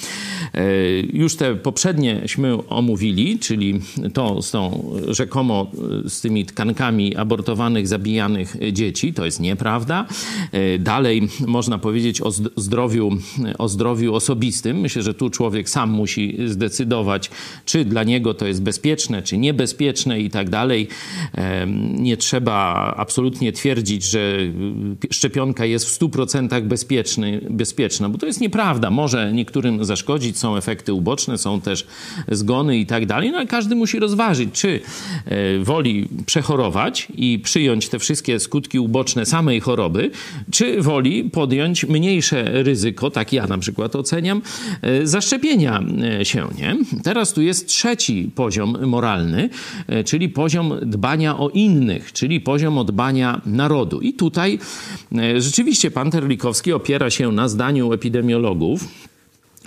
już 1.13 1.35
te 1.35 1.55
poprzednieśmy 1.55 2.67
omówili, 2.67 3.39
czyli 3.39 3.79
to 4.13 4.41
z 4.41 4.51
tą 4.51 4.93
rzekomo 5.07 5.71
z 6.07 6.21
tymi 6.21 6.45
tkankami 6.45 7.15
abortowanych, 7.15 7.87
zabijanych 7.87 8.55
dzieci, 8.71 9.13
to 9.13 9.25
jest 9.25 9.39
nieprawda. 9.39 10.05
E, 10.51 10.79
dalej 10.79 11.27
można 11.47 11.77
powiedzieć 11.77 12.21
o 12.21 12.31
zdrowiu, 12.55 13.17
o 13.57 13.69
zdrowiu 13.69 14.15
osobistym. 14.15 14.79
Myślę, 14.79 15.01
że 15.01 15.13
tu 15.13 15.29
człowiek 15.29 15.69
sam 15.69 15.89
musi 15.89 16.37
zdecydować, 16.45 17.29
czy 17.65 17.85
dla 17.85 18.03
niego 18.03 18.33
to 18.33 18.47
jest 18.47 18.63
bezpieczne, 18.63 19.21
czy 19.21 19.37
niebezpieczne 19.37 20.19
i 20.19 20.29
tak 20.29 20.49
dalej. 20.49 20.87
Nie 21.97 22.17
trzeba 22.17 22.93
absolutnie 22.97 23.51
twierdzić, 23.51 24.03
że 24.03 24.37
szczepionka 25.11 25.65
jest 25.65 25.85
w 25.85 25.99
100% 25.99 26.61
bezpieczny, 26.61 27.41
bezpieczna, 27.49 28.09
bo 28.09 28.17
to 28.17 28.25
jest 28.25 28.41
nieprawda. 28.41 28.89
Może 28.89 29.10
niektórym 29.33 29.85
zaszkodzić, 29.85 30.37
są 30.37 30.57
efekty 30.57 30.93
uboczne, 30.93 31.37
są 31.37 31.61
też 31.61 31.87
zgony 32.31 32.77
i 32.77 32.85
tak 32.85 33.05
dalej, 33.05 33.31
no 33.31 33.37
ale 33.37 33.47
każdy 33.47 33.75
musi 33.75 33.99
rozważyć, 33.99 34.49
czy 34.53 34.79
e, 35.25 35.59
woli 35.59 36.07
przechorować 36.25 37.07
i 37.15 37.39
przyjąć 37.39 37.89
te 37.89 37.99
wszystkie 37.99 38.39
skutki 38.39 38.79
uboczne 38.79 39.25
samej 39.25 39.59
choroby, 39.59 40.11
czy 40.51 40.81
woli 40.81 41.23
podjąć 41.23 41.85
mniejsze 41.85 42.63
ryzyko, 42.63 43.11
tak 43.11 43.33
ja 43.33 43.47
na 43.47 43.57
przykład 43.57 43.95
oceniam, 43.95 44.41
e, 44.81 45.07
zaszczepienia 45.07 45.83
e, 46.19 46.25
się. 46.25 46.47
Nie? 46.57 46.77
Teraz 47.03 47.33
tu 47.33 47.41
jest 47.41 47.67
trzeci 47.67 48.31
poziom 48.35 48.85
moralny, 48.85 49.49
czyli 50.05 50.29
poziom 50.29 50.73
dbania 50.81 51.37
o 51.37 51.49
innych, 51.49 52.13
czyli 52.13 52.41
poziom 52.41 52.85
dbania 52.85 53.41
narodu. 53.45 54.01
I 54.01 54.13
tutaj 54.13 54.59
rzeczywiście 55.37 55.91
pan 55.91 56.11
Terlikowski 56.11 56.73
opiera 56.73 57.09
się 57.09 57.31
na 57.31 57.49
zdaniu 57.49 57.93
epidemiologów, 57.93 59.00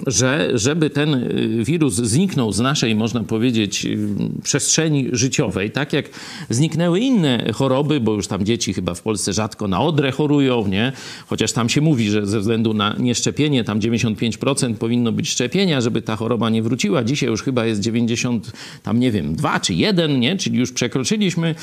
że 0.07 0.51
żeby 0.55 0.91
ten 0.91 1.15
y, 1.15 1.65
wirus 1.65 1.95
zniknął 1.95 2.53
z 2.53 2.61
naszej, 2.61 2.95
można 2.95 3.23
powiedzieć, 3.23 3.87
y, 3.87 3.99
przestrzeni 4.43 5.09
życiowej, 5.13 5.71
tak 5.71 5.93
jak 5.93 6.11
zniknęły 6.51 7.01
inne 7.01 7.53
choroby, 7.55 8.01
bo 8.01 8.13
już 8.13 8.27
tam 8.27 8.45
dzieci 8.45 8.75
chyba 8.75 8.95
w 8.95 9.03
Polsce 9.03 9.33
rzadko 9.33 9.69
na 9.69 9.81
odrę 9.81 10.13
chorują, 10.13 10.67
nie? 10.67 10.93
Chociaż 11.27 11.53
tam 11.53 11.69
się 11.69 11.81
mówi, 11.81 12.11
że 12.11 12.27
ze 12.27 12.41
względu 12.41 12.75
na 12.75 12.97
nieszczepienie, 12.99 13.65
tam 13.65 13.81
95% 13.81 14.75
powinno 14.75 15.13
być 15.13 15.31
szczepienia, 15.31 15.81
żeby 15.81 16.03
ta 16.03 16.17
choroba 16.17 16.51
nie 16.51 16.63
wróciła. 16.63 17.05
Dzisiaj 17.05 17.29
już 17.29 17.43
chyba 17.43 17.67
jest 17.67 17.81
90, 17.81 18.53
tam 18.83 19.01
nie 19.01 19.11
wiem, 19.11 19.35
2 19.35 19.61
czy 19.61 19.75
1, 19.75 20.21
nie? 20.21 20.37
Czyli 20.37 20.59
już 20.59 20.73
przekroczyliśmy 20.73 21.55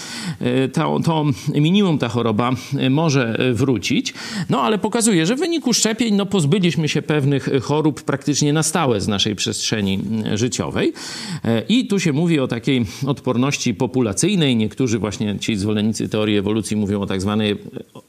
y, 0.41 0.69
to, 0.69 0.99
to 1.05 1.25
minimum, 1.55 1.97
ta 1.97 2.09
choroba 2.09 2.51
może 2.89 3.37
wrócić. 3.53 4.13
No 4.49 4.61
ale 4.61 4.77
pokazuje, 4.77 5.25
że 5.25 5.35
w 5.35 5.39
wyniku 5.39 5.73
szczepień, 5.73 6.15
no 6.15 6.25
pozbyliśmy 6.25 6.89
się 6.89 7.01
pewnych 7.01 7.49
chorób 7.61 8.01
praktycznie 8.01 8.20
praktycznie 8.21 8.53
na 8.53 8.63
stałe 8.63 9.01
z 9.01 9.07
naszej 9.07 9.35
przestrzeni 9.35 9.99
życiowej. 10.33 10.93
E, 11.45 11.61
I 11.69 11.87
tu 11.87 11.99
się 11.99 12.13
mówi 12.13 12.39
o 12.39 12.47
takiej 12.47 12.85
odporności 13.07 13.73
populacyjnej. 13.73 14.55
Niektórzy 14.55 14.99
właśnie 14.99 15.39
ci 15.39 15.55
zwolennicy 15.55 16.09
teorii 16.09 16.37
ewolucji 16.37 16.77
mówią 16.77 17.01
o 17.01 17.05
tak 17.05 17.21
zwanej 17.21 17.57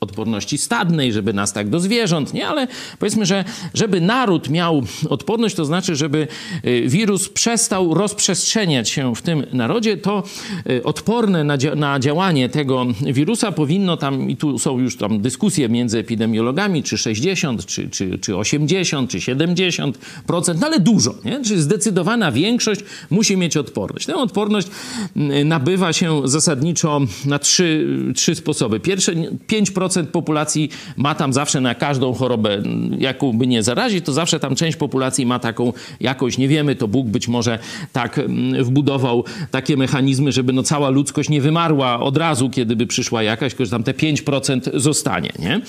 odporności 0.01 0.59
stadnej, 0.59 1.13
żeby 1.13 1.33
nas 1.33 1.53
tak 1.53 1.69
do 1.69 1.81
zwierząt, 1.81 2.35
nie? 2.35 2.49
Ale 2.49 2.69
powiedzmy, 2.99 3.27
że 3.27 3.45
żeby 3.75 4.01
naród 4.01 4.51
miał 4.51 4.83
odporność, 5.09 5.57
to 5.57 5.65
znaczy, 5.65 5.97
żeby 5.97 6.29
e, 6.63 6.81
wirus 6.81 7.29
przestał 7.29 7.95
rozprzestrzeniać 7.95 8.89
się 8.89 9.15
w 9.15 9.23
tym 9.23 9.47
narodzie, 9.53 9.97
to 9.97 10.23
e, 10.71 10.83
odporne 10.83 11.45
na, 11.45 11.59
dzia 11.59 11.75
na 11.75 12.01
działanie 12.01 12.49
tego 12.49 12.87
wirusa 13.03 13.53
powinno 13.53 13.97
tam, 13.97 14.31
i 14.31 14.37
tu 14.37 14.59
są 14.59 14.79
już 14.79 14.97
tam 14.97 15.21
dyskusje 15.21 15.69
między 15.69 15.99
epidemiologami, 15.99 16.83
czy 16.83 16.99
60, 16.99 17.67
czy, 17.67 17.91
czy, 17.91 18.19
czy 18.19 18.37
80, 18.37 19.11
czy 19.11 19.21
70, 19.21 19.99
procent, 20.27 20.61
no 20.61 20.67
ale 20.67 20.81
dużo, 20.81 21.15
nie? 21.25 21.45
Czyli 21.45 21.63
zdecydowana 21.63 22.33
większość 22.33 22.81
musi 23.11 23.37
mieć 23.37 23.57
odporność. 23.57 24.07
Tę 24.07 24.15
odporność 24.15 24.69
mm, 25.17 25.49
nabywa 25.49 25.93
się 25.93 26.29
zasadniczo 26.29 27.01
na 27.25 27.39
trzy, 27.39 27.87
trzy 28.15 28.35
sposoby. 28.35 28.81
Pierwsze, 28.81 29.15
5% 29.15 30.07
populacji 30.07 30.71
ma 30.97 31.15
tam 31.15 31.33
zawsze 31.33 31.61
na 31.61 31.75
każdą 31.75 32.15
chorobę, 32.15 32.63
jaką 32.99 33.33
by 33.33 33.47
nie 33.47 33.63
zarazić, 33.63 34.05
to 34.05 34.13
zawsze 34.13 34.41
tam 34.41 34.55
część 34.55 34.77
populacji 34.77 35.27
ma 35.27 35.39
taką 35.39 35.73
jakoś, 36.01 36.39
nie 36.39 36.49
wiemy, 36.49 36.77
to 36.77 36.89
Bóg 36.89 37.07
być 37.07 37.29
może 37.29 37.59
tak 37.93 38.19
mm, 38.19 38.65
wbudował 38.65 39.25
takie 39.51 39.77
mechanizmy, 39.77 40.33
żeby 40.33 40.53
no 40.53 40.63
cała 40.63 40.91
ludzkość 40.91 41.29
nie 41.29 41.41
wymarła 41.41 42.01
od 42.01 42.17
razu, 42.17 42.51
kiedy 42.51 42.77
by 42.77 42.87
przyszła 42.87 43.23
jakaś, 43.23 43.53
tylko 43.53 43.65
że 43.65 43.71
tam 43.71 43.83
te 43.83 43.93
5% 43.93 44.71
zostanie, 44.75 45.33
nie? 45.39 45.61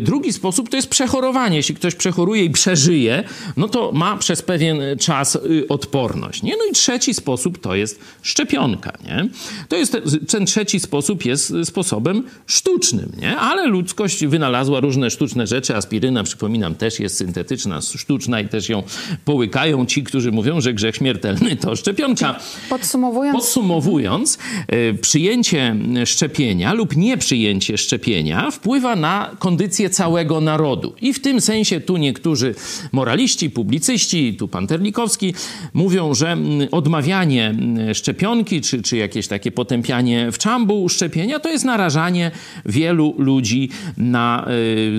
Drugi 0.00 0.32
sposób 0.32 0.68
to 0.68 0.76
jest 0.76 0.88
przechorowanie. 0.88 1.56
Jeśli 1.56 1.74
ktoś 1.74 1.94
przechoruje 1.94 2.44
i 2.44 2.50
przeżyje, 2.50 3.24
no 3.56 3.68
to 3.68 3.75
ma 3.92 4.16
przez 4.16 4.42
pewien 4.42 4.80
czas 5.00 5.36
y, 5.36 5.68
odporność. 5.68 6.42
Nie? 6.42 6.56
No 6.56 6.64
i 6.70 6.72
trzeci 6.72 7.14
sposób 7.14 7.58
to 7.58 7.74
jest 7.74 8.00
szczepionka. 8.22 8.92
Nie? 9.04 9.28
To 9.68 9.76
jest 9.76 9.96
ten 10.28 10.46
trzeci 10.46 10.80
sposób 10.80 11.24
jest 11.24 11.52
sposobem 11.64 12.22
sztucznym, 12.46 13.12
nie? 13.18 13.36
ale 13.36 13.66
ludzkość 13.66 14.26
wynalazła 14.26 14.80
różne 14.80 15.10
sztuczne 15.10 15.46
rzeczy. 15.46 15.76
Aspiryna, 15.76 16.24
przypominam, 16.24 16.74
też 16.74 17.00
jest 17.00 17.16
syntetyczna, 17.16 17.80
sztuczna 17.80 18.40
i 18.40 18.48
też 18.48 18.68
ją 18.68 18.82
połykają 19.24 19.86
ci, 19.86 20.04
którzy 20.04 20.32
mówią, 20.32 20.60
że 20.60 20.74
grzech 20.74 20.96
śmiertelny 20.96 21.56
to 21.56 21.76
szczepionka. 21.76 22.38
Podsumowując, 22.68 23.36
Podsumowując 23.36 24.38
przyjęcie 25.00 25.76
szczepienia 26.04 26.72
lub 26.72 26.96
nieprzyjęcie 26.96 27.78
szczepienia 27.78 28.50
wpływa 28.50 28.96
na 28.96 29.30
kondycję 29.38 29.90
całego 29.90 30.40
narodu. 30.40 30.94
I 31.00 31.12
w 31.12 31.20
tym 31.20 31.40
sensie 31.40 31.80
tu 31.80 31.96
niektórzy 31.96 32.54
moraliści, 32.92 33.50
publicyści, 33.66 34.36
tu 34.38 34.48
pan 34.48 34.66
Terlikowski, 34.66 35.34
mówią, 35.74 36.14
że 36.14 36.32
mm, 36.32 36.68
odmawianie 36.72 37.46
mm, 37.46 37.94
szczepionki, 37.94 38.60
czy, 38.60 38.82
czy 38.82 38.96
jakieś 38.96 39.28
takie 39.28 39.52
potępianie 39.52 40.32
w 40.32 40.38
czambu 40.38 40.88
szczepienia, 40.88 41.40
to 41.40 41.48
jest 41.48 41.64
narażanie 41.64 42.30
wielu 42.66 43.14
ludzi 43.18 43.68
na 43.96 44.46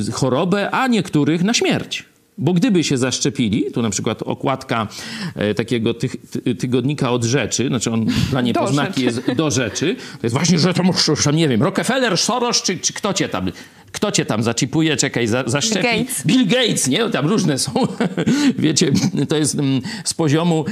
y, 0.10 0.12
chorobę, 0.12 0.71
a 0.71 0.88
niektórych 0.88 1.43
na 1.43 1.53
śmierć. 1.53 2.03
Bo 2.38 2.54
gdyby 2.54 2.84
się 2.84 2.97
zaszczepili, 2.97 3.71
tu 3.73 3.82
na 3.82 3.89
przykład 3.89 4.23
okładka 4.23 4.88
e, 5.36 5.54
takiego 5.54 5.93
ty, 5.93 6.10
ty, 6.10 6.56
tygodnika 6.56 7.12
od 7.12 7.23
rzeczy, 7.23 7.67
znaczy 7.67 7.91
on 7.91 8.06
dla 8.30 8.41
niepoznaki 8.41 9.04
jest 9.04 9.32
do 9.32 9.52
rzeczy, 9.52 9.95
to 9.95 10.19
jest 10.23 10.36
właśnie, 10.36 10.60
że 10.60 10.73
to 10.73 10.84
muszę, 10.84 11.34
nie 11.34 11.47
wiem, 11.47 11.63
Rockefeller, 11.63 12.17
Soros, 12.17 12.62
czy, 12.62 12.78
czy 12.78 12.93
kto 12.93 13.13
cię 13.13 13.30
tam 13.30 13.52
kto 13.91 14.12
cię 14.12 14.26
tam 14.26 14.43
zaczipuje, 14.43 14.97
czekaj, 14.97 15.28
za, 15.28 15.43
zaszczepi. 15.47 15.88
Bill 15.88 16.06
Gates. 16.06 16.26
Bill 16.26 16.47
Gates, 16.47 16.88
nie? 16.88 17.10
Tam 17.10 17.28
różne 17.28 17.58
są. 17.58 17.71
Wiecie, 18.60 18.91
to 19.30 19.38
jest 19.38 19.56
mm, 19.56 19.82
z 20.04 20.13
poziomu, 20.13 20.65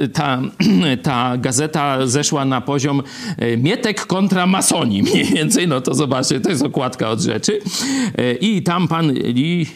y, 0.00 0.08
ta, 0.08 0.42
ta 1.02 1.36
gazeta 1.36 2.06
zeszła 2.06 2.44
na 2.44 2.60
poziom 2.60 3.02
y, 3.42 3.56
Mietek 3.56 4.06
kontra 4.06 4.46
masoni 4.46 5.02
mniej 5.12 5.24
więcej. 5.24 5.68
No 5.68 5.80
to 5.80 5.94
zobaczcie, 5.94 6.40
to 6.40 6.50
jest 6.50 6.62
okładka 6.62 7.10
od 7.10 7.20
rzeczy. 7.20 7.60
Y, 8.18 8.38
I 8.40 8.62
tam 8.62 8.88
pan 8.88 9.12
Lee 9.12 9.66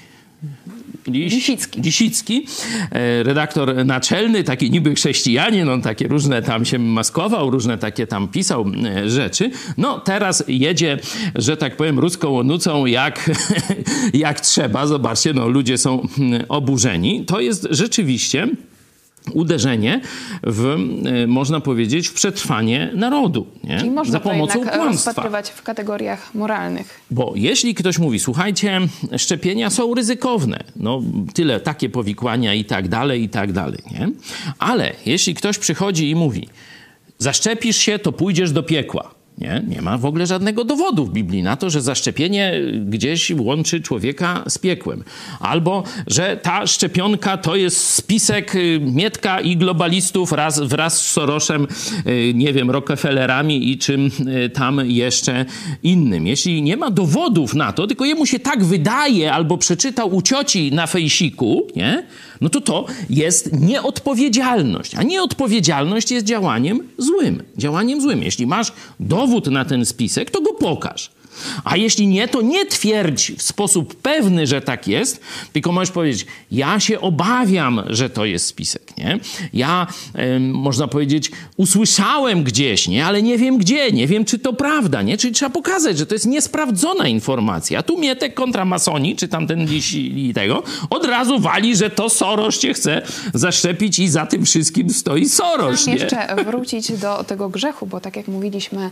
Liś, 1.08 1.32
Lisicki. 1.32 1.80
Lisicki, 1.80 2.46
e, 2.90 3.22
redaktor 3.22 3.86
naczelny, 3.86 4.44
taki 4.44 4.70
niby 4.70 4.94
chrześcijanin, 4.94 5.68
on 5.68 5.82
takie 5.82 6.08
różne 6.08 6.42
tam 6.42 6.64
się 6.64 6.78
maskował, 6.78 7.50
różne 7.50 7.78
takie 7.78 8.06
tam 8.06 8.28
pisał 8.28 8.64
e, 8.84 9.10
rzeczy. 9.10 9.50
No 9.76 10.00
teraz 10.00 10.44
jedzie, 10.48 10.98
że 11.34 11.56
tak 11.56 11.76
powiem, 11.76 11.98
ruską 11.98 12.42
nucą 12.42 12.86
jak, 12.86 13.30
jak 14.14 14.40
trzeba. 14.40 14.86
Zobaczcie, 14.86 15.32
no 15.32 15.48
ludzie 15.48 15.78
są 15.78 16.08
mm, 16.18 16.44
oburzeni. 16.48 17.24
To 17.24 17.40
jest 17.40 17.68
rzeczywiście 17.70 18.48
uderzenie 19.34 20.00
w, 20.42 20.76
e, 21.06 21.26
można 21.26 21.60
powiedzieć, 21.60 22.08
w 22.08 22.12
przetrwanie 22.12 22.90
narodu. 22.94 23.46
Nie? 23.64 23.78
Czyli 23.78 23.90
można 23.90 24.12
Za 24.12 24.20
pomocą 24.20 24.52
to 24.52 24.58
jednak 24.58 24.74
kłamstwa. 24.80 25.10
rozpatrywać 25.10 25.50
w 25.50 25.62
kategoriach 25.62 26.34
moralnych. 26.34 27.00
Bo 27.10 27.32
jeśli 27.36 27.74
ktoś 27.74 27.98
mówi, 27.98 28.18
słuchajcie, 28.18 28.80
szczepienia 29.16 29.70
są 29.70 29.94
ryzykowne, 29.94 30.64
no 30.76 31.02
tyle, 31.34 31.60
takie 31.60 31.88
powikłania 31.88 32.54
i 32.54 32.64
tak 32.64 32.88
dalej, 32.88 33.22
i 33.22 33.28
tak 33.28 33.52
dalej, 33.52 33.78
nie? 33.90 34.08
Ale 34.58 34.92
jeśli 35.06 35.34
ktoś 35.34 35.58
przychodzi 35.58 36.10
i 36.10 36.14
mówi, 36.14 36.48
zaszczepisz 37.18 37.76
się, 37.76 37.98
to 37.98 38.12
pójdziesz 38.12 38.52
do 38.52 38.62
piekła. 38.62 39.17
Nie, 39.40 39.62
nie 39.68 39.82
ma 39.82 39.98
w 39.98 40.04
ogóle 40.04 40.26
żadnego 40.26 40.64
dowodu 40.64 41.06
w 41.06 41.12
Biblii 41.12 41.42
na 41.42 41.56
to, 41.56 41.70
że 41.70 41.82
zaszczepienie 41.82 42.52
gdzieś 42.84 43.32
łączy 43.38 43.80
człowieka 43.80 44.44
z 44.48 44.58
piekłem. 44.58 45.04
Albo, 45.40 45.82
że 46.06 46.36
ta 46.36 46.66
szczepionka 46.66 47.36
to 47.36 47.56
jest 47.56 47.94
spisek 47.94 48.54
y, 48.54 48.80
Mietka 48.80 49.40
i 49.40 49.56
globalistów 49.56 50.32
raz, 50.32 50.60
wraz 50.60 51.00
z 51.00 51.10
Soroszem, 51.10 51.66
y, 52.06 52.32
nie 52.34 52.52
wiem, 52.52 52.70
Rockefellerami 52.70 53.70
i 53.70 53.78
czym 53.78 54.10
y, 54.46 54.50
tam 54.50 54.80
jeszcze 54.84 55.44
innym. 55.82 56.26
Jeśli 56.26 56.62
nie 56.62 56.76
ma 56.76 56.90
dowodów 56.90 57.54
na 57.54 57.72
to, 57.72 57.86
tylko 57.86 58.04
jemu 58.04 58.26
się 58.26 58.38
tak 58.38 58.64
wydaje, 58.64 59.32
albo 59.32 59.58
przeczytał 59.58 60.14
u 60.14 60.22
cioci 60.22 60.72
na 60.72 60.86
fejsiku, 60.86 61.66
nie? 61.76 62.06
no 62.40 62.48
to 62.48 62.60
to 62.60 62.86
jest 63.10 63.60
nieodpowiedzialność. 63.60 64.94
A 64.94 65.02
nieodpowiedzialność 65.02 66.10
jest 66.10 66.26
działaniem 66.26 66.80
złym. 66.98 67.42
Działaniem 67.56 68.00
złym. 68.00 68.22
Jeśli 68.22 68.46
masz 68.46 68.72
dowód 69.00 69.27
na 69.50 69.64
ten 69.64 69.86
spisek, 69.86 70.30
to 70.30 70.40
go 70.40 70.54
pokaż. 70.54 71.10
A 71.64 71.76
jeśli 71.76 72.06
nie, 72.06 72.28
to 72.28 72.42
nie 72.42 72.66
twierdź 72.66 73.32
w 73.32 73.42
sposób 73.42 73.94
pewny, 73.94 74.46
że 74.46 74.60
tak 74.60 74.88
jest, 74.88 75.20
tylko 75.52 75.72
możesz 75.72 75.90
powiedzieć, 75.90 76.26
ja 76.52 76.80
się 76.80 77.00
obawiam, 77.00 77.82
że 77.86 78.10
to 78.10 78.24
jest 78.24 78.46
spisek, 78.46 78.96
nie? 78.96 79.18
Ja, 79.52 79.86
e, 80.14 80.38
można 80.38 80.88
powiedzieć, 80.88 81.30
usłyszałem 81.56 82.44
gdzieś, 82.44 82.88
nie? 82.88 83.06
Ale 83.06 83.22
nie 83.22 83.38
wiem 83.38 83.58
gdzie, 83.58 83.92
nie 83.92 84.06
wiem, 84.06 84.24
czy 84.24 84.38
to 84.38 84.52
prawda, 84.52 85.02
nie? 85.02 85.16
Czyli 85.16 85.34
trzeba 85.34 85.50
pokazać, 85.50 85.98
że 85.98 86.06
to 86.06 86.14
jest 86.14 86.26
niesprawdzona 86.26 87.08
informacja. 87.08 87.82
Tu 87.82 87.98
Mietek 87.98 88.34
kontra 88.34 88.64
masoni, 88.64 89.16
czy 89.16 89.28
tamten 89.28 89.66
dziś 89.68 89.94
i 89.94 90.32
tego, 90.34 90.62
od 90.90 91.04
razu 91.04 91.38
wali, 91.38 91.76
że 91.76 91.90
to 91.90 92.08
Soros 92.08 92.58
cię 92.58 92.74
chce 92.74 93.02
zaszczepić 93.34 93.98
i 93.98 94.08
za 94.08 94.26
tym 94.26 94.44
wszystkim 94.44 94.90
stoi 94.90 95.28
Soros, 95.28 95.80
Chciałam 95.80 95.98
nie? 95.98 96.04
jeszcze 96.04 96.44
wrócić 96.44 96.92
do 96.92 97.24
tego 97.24 97.48
grzechu, 97.48 97.86
bo 97.86 98.00
tak 98.00 98.16
jak 98.16 98.28
mówiliśmy 98.28 98.90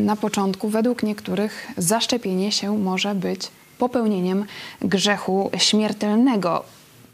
na 0.00 0.16
początku, 0.16 0.68
według 0.68 1.02
niektórych 1.02 1.66
zaszczepienie 1.76 2.52
się 2.52 2.78
może 2.78 3.14
być 3.14 3.48
popełnieniem 3.78 4.44
grzechu 4.82 5.50
śmiertelnego. 5.56 6.64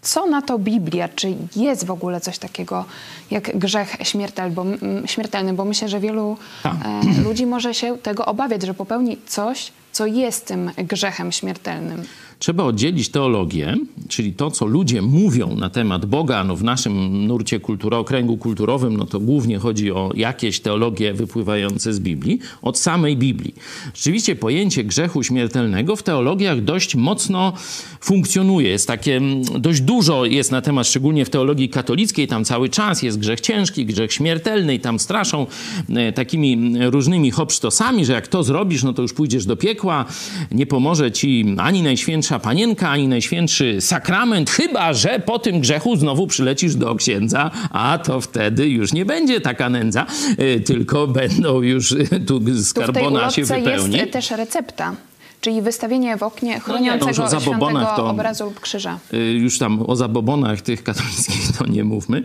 Co 0.02 0.26
na 0.26 0.42
to 0.42 0.59
Biblia? 0.59 1.09
Czy 1.09 1.37
jest 1.56 1.87
w 1.87 1.90
ogóle 1.90 2.20
coś 2.20 2.38
takiego 2.38 2.85
jak 3.30 3.59
grzech 3.59 3.96
śmiertelny? 4.02 4.54
Bo, 4.54 4.64
śmiertelny? 5.06 5.52
bo 5.52 5.64
myślę, 5.64 5.88
że 5.88 6.00
wielu 6.00 6.37
Tak. 6.62 6.74
e, 7.18 7.22
ludzi 7.22 7.46
może 7.46 7.74
się 7.74 7.98
tego 7.98 8.26
obawiać, 8.26 8.62
że 8.62 8.74
popełni 8.74 9.18
coś, 9.26 9.72
co 9.92 10.06
jest 10.06 10.46
tym 10.46 10.70
grzechem 10.78 11.33
śmiertelnym. 11.33 12.04
Trzeba 12.40 12.64
oddzielić 12.64 13.09
teologię, 13.09 13.76
czyli 14.09 14.33
to, 14.33 14.50
co 14.50 14.66
ludzie 14.66 15.03
mówią 15.03 15.57
na 15.57 15.70
temat 15.70 16.07
Boga. 16.07 16.44
No 16.44 16.57
w 16.57 16.64
naszym 16.64 17.26
nurcie 17.26 17.61
kultura, 17.61 17.98
okręgu 17.98 18.37
kulturowym, 18.37 18.96
no 18.96 19.07
to 19.07 19.20
głównie 19.20 19.59
chodzi 19.59 19.92
o 19.92 20.11
jakieś 20.14 20.61
teologie 20.61 21.14
wypływające 21.14 21.92
z 21.92 22.00
Biblii, 22.00 22.38
od 22.62 22.79
samej 22.79 23.16
Biblii. 23.16 23.55
Rzeczywiście 23.94 24.37
pojęcie 24.37 24.85
grzechu 24.85 25.22
śmiertelnego 25.22 25.96
w 25.96 26.03
teologiach 26.03 26.64
dość 26.64 26.96
mocno 26.96 27.53
funkcjonuje. 28.00 28.68
Jest 28.68 28.87
takie, 28.87 29.16
mm, 29.16 29.42
dość 29.59 29.81
dużo 29.81 30.24
jest 30.24 30.50
na 30.50 30.61
temat, 30.61 30.87
szczególnie 30.87 31.24
w 31.24 31.31
teologii 31.31 31.68
katolickiej, 31.68 32.29
tam 32.29 32.44
cały 32.44 32.68
czas 32.68 33.03
jest 33.03 33.18
grzech 33.18 33.40
ciężki, 33.40 33.87
grzech 33.87 34.12
śmiertelny 34.12 34.74
i 34.74 34.81
tam 34.81 34.98
straszą 34.98 35.46
e, 35.88 36.12
takimi 36.12 36.72
różnymi 36.90 37.31
hopsztosami, 37.31 38.05
że 38.05 38.12
jak 38.12 38.29
to 38.29 38.42
zrobisz, 38.42 38.83
no 38.83 38.92
to 38.92 39.03
już 39.03 39.12
pójdziesz 39.12 39.46
do 39.46 39.57
piekła, 39.57 40.05
nie 40.50 40.66
pomoże 40.66 41.12
ci 41.12 41.55
ani 41.59 41.83
najświętsza 42.31 42.38
panienka, 42.49 42.90
ani 42.90 43.09
najświętszy 43.09 43.81
sakrament, 43.81 44.51
chyba 44.51 44.93
że 44.93 45.21
po 45.21 45.38
tym 45.38 45.61
grzechu 45.61 45.97
znowu 45.97 46.27
przylecisz 46.27 46.75
do 46.75 46.95
księdza, 46.95 47.51
a 47.71 47.99
to 47.99 48.21
wtedy 48.21 48.69
już 48.69 48.93
nie 48.93 49.05
będzie 49.05 49.40
taka 49.40 49.71
nędza, 49.71 50.07
e, 50.38 50.61
tylko 50.61 51.07
będą 51.07 51.62
już 51.62 51.93
e, 51.93 51.97
tu 52.27 52.40
z 52.47 52.73
Tu 52.73 52.83
w 52.83 52.85
tej 52.85 52.95
karbona 52.95 53.31
się 53.31 53.45
wypełni. 53.45 53.97
jest 53.97 54.12
też 54.12 54.31
recepta, 54.31 54.95
czyli 55.40 55.62
wystawienie 55.62 56.16
w 56.16 56.22
oknie 56.22 56.61
chroniącego 56.61 57.07
no, 57.07 57.12
że 57.12 57.24
o 57.24 57.29
zabobonach 57.29 57.83
świętego 57.83 57.96
to- 57.96 58.11
obrazu 58.11 58.44
lub 58.44 58.61
krzyża. 58.61 58.98
Y, 59.14 59.16
już 59.33 59.59
tam 59.59 59.85
o 59.87 59.96
zabobonach 59.96 60.62
tych 60.62 60.83
katolickich 60.83 61.57
to 61.59 61.66
nie 61.66 61.85
mówmy, 61.85 62.22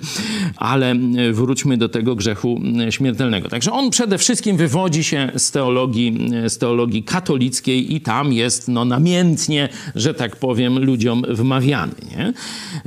ale 0.55 0.93
y, 0.93 1.33
wróćmy 1.33 1.77
do 1.77 1.89
tego 1.89 2.15
grzechu 2.15 2.61
y, 2.87 2.91
śmiertelnego. 2.91 3.49
Także 3.49 3.71
on 3.71 3.89
przede 3.89 4.17
wszystkim 4.17 4.57
wywodzi 4.57 5.03
się 5.03 5.31
z 5.35 5.51
teologii, 5.51 6.29
z 6.47 6.57
teologii 6.57 7.03
katolickiej 7.03 7.95
i 7.95 8.01
tam 8.01 8.33
jest 8.33 8.67
no, 8.67 8.85
namiętnie, 8.85 9.69
że 9.95 10.13
tak 10.13 10.35
powiem, 10.35 10.79
ludziom 10.79 11.23
wmawiany. 11.29 11.93
Nie? 12.17 12.33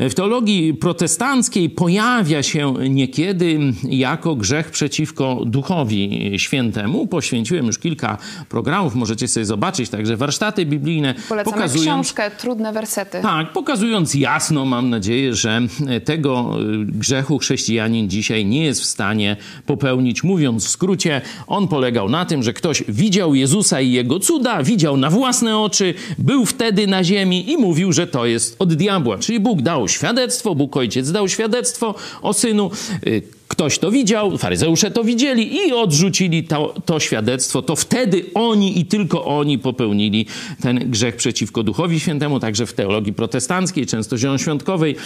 W 0.09 0.15
teologii 0.15 0.75
protestanckiej 0.75 1.71
pojawia 1.71 2.43
się 2.43 2.75
niekiedy 2.91 3.59
jako 3.85 4.37
grzech 4.37 4.71
przeciwko 4.71 5.43
Duchowi 5.47 6.33
Świętemu. 6.37 7.07
Poświęciłem 7.07 7.67
już 7.67 7.79
kilka 7.79 8.19
programów, 8.49 8.95
możecie 8.95 9.29
sobie 9.29 9.47
zobaczyć, 9.47 9.91
także 9.91 10.18
warsztaty 10.19 10.67
biblijne 10.67 11.15
Polecamy 11.29 11.55
pokazują 11.55 11.85
książkę 11.85 12.31
Trudne 12.31 12.73
wersety. 12.73 13.19
tak, 13.23 13.53
pokazując 13.53 14.15
jasno, 14.15 14.65
mam 14.65 14.91
nadzieję, 14.91 15.35
że 15.35 15.61
tego 16.05 16.57
y, 16.61 16.85
grzechu 16.85 17.39
chrześcijanin 17.39 18.11
dzisiaj 18.11 18.47
nie 18.47 18.65
jest 18.65 18.81
w 18.81 18.85
stanie 18.85 19.37
popełnić. 19.67 20.25
Mówiąc 20.25 20.67
w 20.67 20.69
skrócie, 20.69 21.21
on 21.47 21.69
polegał 21.69 22.09
na 22.09 22.25
tym, 22.25 22.43
że 22.43 22.53
ktoś 22.53 22.85
widział 22.89 23.35
Jezusa 23.35 23.81
i 23.81 23.93
jego 23.93 24.21
cuda, 24.21 24.63
widział 24.63 24.97
na 24.97 25.11
własne 25.11 25.59
oczy, 25.59 25.95
był 26.19 26.47
wtedy 26.47 26.87
na 26.87 27.05
ziemi 27.05 27.53
i 27.53 27.57
mówił, 27.57 27.93
że 27.93 28.07
to 28.07 28.27
jest 28.27 28.57
od 28.59 28.75
diabła. 28.75 29.19
Czyli 29.19 29.41
Bóg 29.41 29.63
dał 29.63 29.89
świadectwo, 29.89 30.55
Bóg 30.55 30.77
Ojciec 30.77 31.13
dał 31.13 31.29
świadectwo 31.29 31.95
o 32.23 32.33
synu. 32.33 32.71
Ktoś 33.59 33.79
to 33.79 33.91
widział, 33.91 34.39
faryzeusze 34.39 34.91
to 34.91 35.05
widzieli 35.05 35.57
i 35.57 35.73
odrzucili 35.73 36.45
to, 36.45 36.75
to 36.85 37.01
świadectwo. 37.01 37.63
To 37.63 37.77
wtedy 37.77 38.25
oni 38.35 38.79
i 38.79 38.87
tylko 38.87 39.25
oni 39.25 39.59
popełnili 39.59 40.27
ten 40.61 40.91
grzech 40.91 41.17
przeciwko 41.17 41.63
Duchowi 41.63 42.01
Świętemu. 42.01 42.41
Także 42.41 42.67
w 42.67 42.73
teologii 42.73 43.13
protestanckiej, 43.13 43.87
często 43.87 44.19
zielonoświątkowej, 44.19 44.97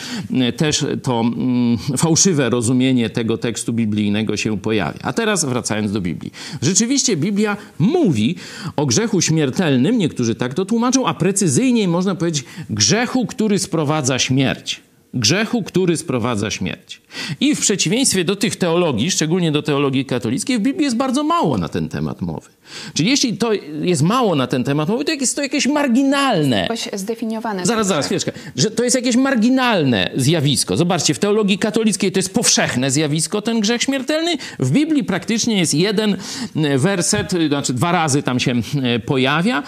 y, 0.49 0.53
też 0.53 0.87
to 1.03 1.21
mm, 1.21 1.79
fałszywe 1.97 2.51
rozumienie 2.51 3.11
tego 3.11 3.39
tekstu 3.39 3.73
biblijnego 3.73 4.37
się 4.37 4.59
pojawia. 4.59 5.01
A 5.03 5.13
teraz 5.13 5.45
wracając 5.45 5.93
do 5.93 6.01
Biblii. 6.01 6.33
Rzeczywiście 6.63 7.17
Biblia 7.17 7.57
mówi 7.79 8.37
o 8.77 8.87
grzechu 8.87 9.21
śmiertelnym, 9.21 9.99
niektórzy 9.99 10.35
tak 10.35 10.55
to 10.55 10.65
tłumaczą, 10.65 11.07
a 11.07 11.15
precyzyjniej 11.15 11.89
można 11.89 12.15
powiedzieć 12.15 12.45
grzechu, 12.71 13.27
który 13.27 13.59
sprowadza 13.59 14.19
śmierć 14.19 14.81
grzechu, 15.15 15.63
który 15.63 15.97
sprowadza 15.97 16.51
śmierć. 16.51 17.02
I 17.41 17.55
w 17.55 17.61
przeciwieństwie 17.61 18.25
do 18.25 18.37
tych 18.37 18.57
teologii, 18.57 19.11
szczególnie 19.11 19.53
do 19.53 19.63
teologii 19.63 20.05
katolickiej, 20.05 20.59
w 20.59 20.61
Biblii 20.61 20.85
jest 20.85 20.97
bardzo 20.97 21.23
mało 21.23 21.59
na 21.59 21.69
ten 21.69 21.89
temat 21.89 22.21
mowy. 22.21 22.51
Czyli 22.95 23.11
jeśli 23.11 23.37
to 23.37 23.53
jest 23.83 24.03
mało 24.03 24.35
na 24.35 24.47
ten 24.47 24.65
temat 24.65 24.89
mowy, 24.89 25.05
to 25.05 25.13
jest 25.13 25.37
to 25.37 25.43
jakieś 25.43 25.67
marginalne. 25.67 26.69
Zdefiniowane. 26.93 27.67
Zaraz, 27.67 27.87
zaraz, 27.87 28.07
chwileczkę. 28.07 28.33
Że 28.57 28.71
to 28.71 28.85
jest 28.85 28.97
jakieś 28.97 29.17
marginalne 29.17 30.11
zjawisko. 30.17 30.77
Zobaczcie, 30.77 31.15
w 31.15 31.19
teologii 31.19 31.59
katolickiej 31.59 32.13
to 32.13 32.19
jest 32.19 32.35
powszechne 32.35 32.91
zjawisko, 32.91 33.43
ten 33.43 33.61
grzech 33.61 33.83
śmiertelny. 33.83 34.37
W 34.59 34.71
Biblii 34.71 35.05
praktycznie 35.05 35.59
jest 35.59 35.75
jeden 35.75 36.17
e, 36.57 36.79
werset, 36.79 37.35
e, 37.35 37.49
znaczy 37.49 37.75
dwa 37.75 37.93
razy 37.93 38.23
tam 38.23 38.41
się 38.41 38.53
e, 38.83 38.99
pojawia. 38.99 39.63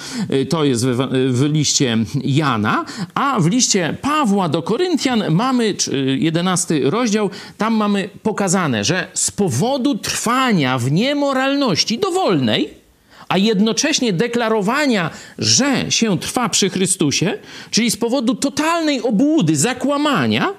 To 0.48 0.64
jest 0.64 0.86
w, 0.86 1.08
w 1.32 1.42
liście 1.52 1.98
Jana, 2.24 2.84
a 3.14 3.40
w 3.40 3.46
liście 3.46 3.96
Pawła 4.02 4.48
do 4.48 4.62
Koryntian 4.62 5.24
mamy 5.30 5.74
cz- 5.74 5.92
11 6.18 6.80
rozdział, 6.82 7.30
tam 7.58 7.74
mamy 7.74 8.08
pokazane, 8.22 8.84
że 8.84 9.06
z 9.14 9.30
powodu 9.30 9.98
trwania 9.98 10.78
w 10.78 10.92
niemoralności 10.92 11.98
dowolnej, 11.98 12.70
a 13.28 13.38
jednocześnie 13.38 14.12
deklarowania, 14.12 15.10
że 15.38 15.90
się 15.90 16.18
trwa 16.18 16.48
przy 16.48 16.70
Chrystusie, 16.70 17.38
czyli 17.70 17.90
z 17.90 17.96
powodu 17.96 18.34
totalnej 18.34 19.02
obłudy, 19.02 19.56
zakłamania, 19.56 20.52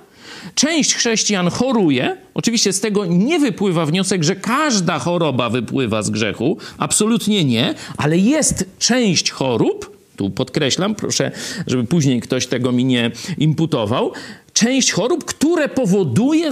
część 0.56 0.96
chrześcijan 0.96 1.50
choruje. 1.50 2.18
Oczywiście 2.34 2.74
z 2.74 2.80
tego 2.80 3.06
nie 3.06 3.40
wypływa 3.40 3.86
wniosek, 3.86 4.24
że 4.24 4.36
każda 4.36 5.00
choroba 5.00 5.50
wypływa 5.50 6.04
z 6.04 6.10
grzechu, 6.10 6.58
absolutnie 6.78 7.46
nie, 7.46 7.74
ale 7.98 8.18
jest 8.18 8.66
część 8.80 9.32
chorób, 9.32 9.98
tu 10.16 10.30
podkreślam, 10.30 10.96
proszę, 10.96 11.32
żeby 11.68 11.84
później 11.84 12.22
ktoś 12.22 12.48
tego 12.48 12.72
mi 12.72 12.86
nie 12.86 13.12
imputował. 13.38 14.12
Część 14.56 14.92
chorób, 14.92 15.26
które 15.26 15.70
powoduje 15.70 16.50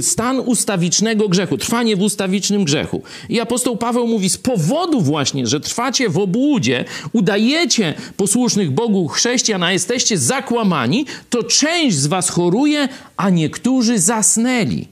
stan 0.00 0.40
ustawicznego 0.40 1.28
grzechu, 1.28 1.58
trwanie 1.58 1.96
w 1.96 2.02
ustawicznym 2.02 2.64
grzechu. 2.64 3.02
I 3.28 3.40
apostoł 3.40 3.76
Paweł 3.76 4.06
mówi, 4.06 4.30
z 4.30 4.36
powodu 4.36 5.00
właśnie, 5.00 5.46
że 5.46 5.60
trwacie 5.60 6.08
w 6.08 6.18
obłudzie, 6.18 6.84
udajecie 7.12 7.94
posłusznych 8.16 8.70
Bogu 8.70 9.08
chrześcijan, 9.08 9.62
a 9.62 9.72
jesteście 9.72 10.18
zakłamani, 10.18 11.06
to 11.30 11.42
część 11.42 11.96
z 11.96 12.06
was 12.06 12.28
choruje, 12.28 12.88
a 13.16 13.30
niektórzy 13.30 13.98
zasnęli. 13.98 14.88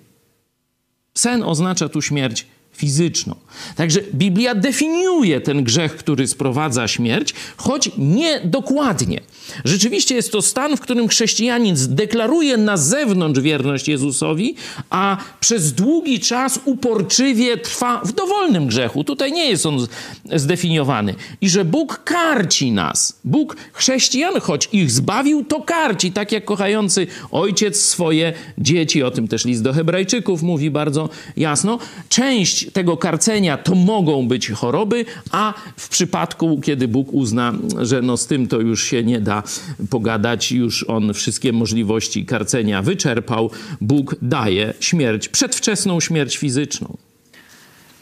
Sen 1.14 1.42
oznacza 1.42 1.88
tu 1.88 2.02
śmierć 2.02 2.46
fizyczną. 2.76 3.34
Także 3.76 4.00
Biblia 4.14 4.54
definiuje 4.54 5.40
ten 5.40 5.64
grzech, 5.64 5.96
który 5.96 6.28
sprowadza 6.28 6.88
śmierć, 6.88 7.34
choć 7.56 7.90
nie 7.98 8.40
dokładnie. 8.44 9.20
Rzeczywiście 9.64 10.14
jest 10.14 10.32
to 10.32 10.42
stan, 10.42 10.76
w 10.76 10.80
którym 10.80 11.08
chrześcijanin 11.08 11.76
deklaruje 11.88 12.56
na 12.56 12.76
zewnątrz 12.76 13.40
wierność 13.40 13.88
Jezusowi, 13.88 14.54
a 14.90 15.16
przez 15.40 15.72
długi 15.72 16.20
czas 16.20 16.60
uporczywie 16.64 17.56
trwa 17.56 18.00
w 18.04 18.12
dowolnym 18.12 18.66
grzechu. 18.66 19.04
Tutaj 19.04 19.32
nie 19.32 19.50
jest 19.50 19.66
on 19.66 19.86
zdefiniowany. 20.34 21.14
I 21.40 21.48
że 21.48 21.64
Bóg 21.64 22.04
karci 22.04 22.72
nas. 22.72 23.18
Bóg 23.24 23.56
chrześcijan, 23.72 24.40
choć 24.40 24.68
ich 24.72 24.90
zbawił, 24.90 25.44
to 25.44 25.62
karci, 25.62 26.12
tak 26.12 26.32
jak 26.32 26.44
kochający 26.44 27.06
ojciec 27.30 27.80
swoje 27.80 28.32
dzieci. 28.58 29.02
O 29.02 29.10
tym 29.10 29.28
też 29.28 29.44
list 29.44 29.62
do 29.62 29.72
Hebrajczyków 29.72 30.42
mówi 30.42 30.70
bardzo 30.70 31.08
jasno. 31.36 31.78
Część 32.08 32.63
tego 32.72 32.96
karcenia 32.96 33.58
to 33.58 33.74
mogą 33.74 34.28
być 34.28 34.50
choroby, 34.50 35.04
a 35.30 35.54
w 35.76 35.88
przypadku, 35.88 36.60
kiedy 36.60 36.88
Bóg 36.88 37.12
uzna, 37.12 37.52
że 37.80 38.02
no 38.02 38.16
z 38.16 38.26
tym 38.26 38.46
to 38.46 38.60
już 38.60 38.84
się 38.84 39.02
nie 39.02 39.20
da 39.20 39.42
pogadać, 39.90 40.52
już 40.52 40.84
on 40.88 41.14
wszystkie 41.14 41.52
możliwości 41.52 42.26
karcenia 42.26 42.82
wyczerpał, 42.82 43.50
Bóg 43.80 44.16
daje 44.22 44.74
śmierć, 44.80 45.28
przedwczesną 45.28 46.00
śmierć 46.00 46.36
fizyczną. 46.36 46.96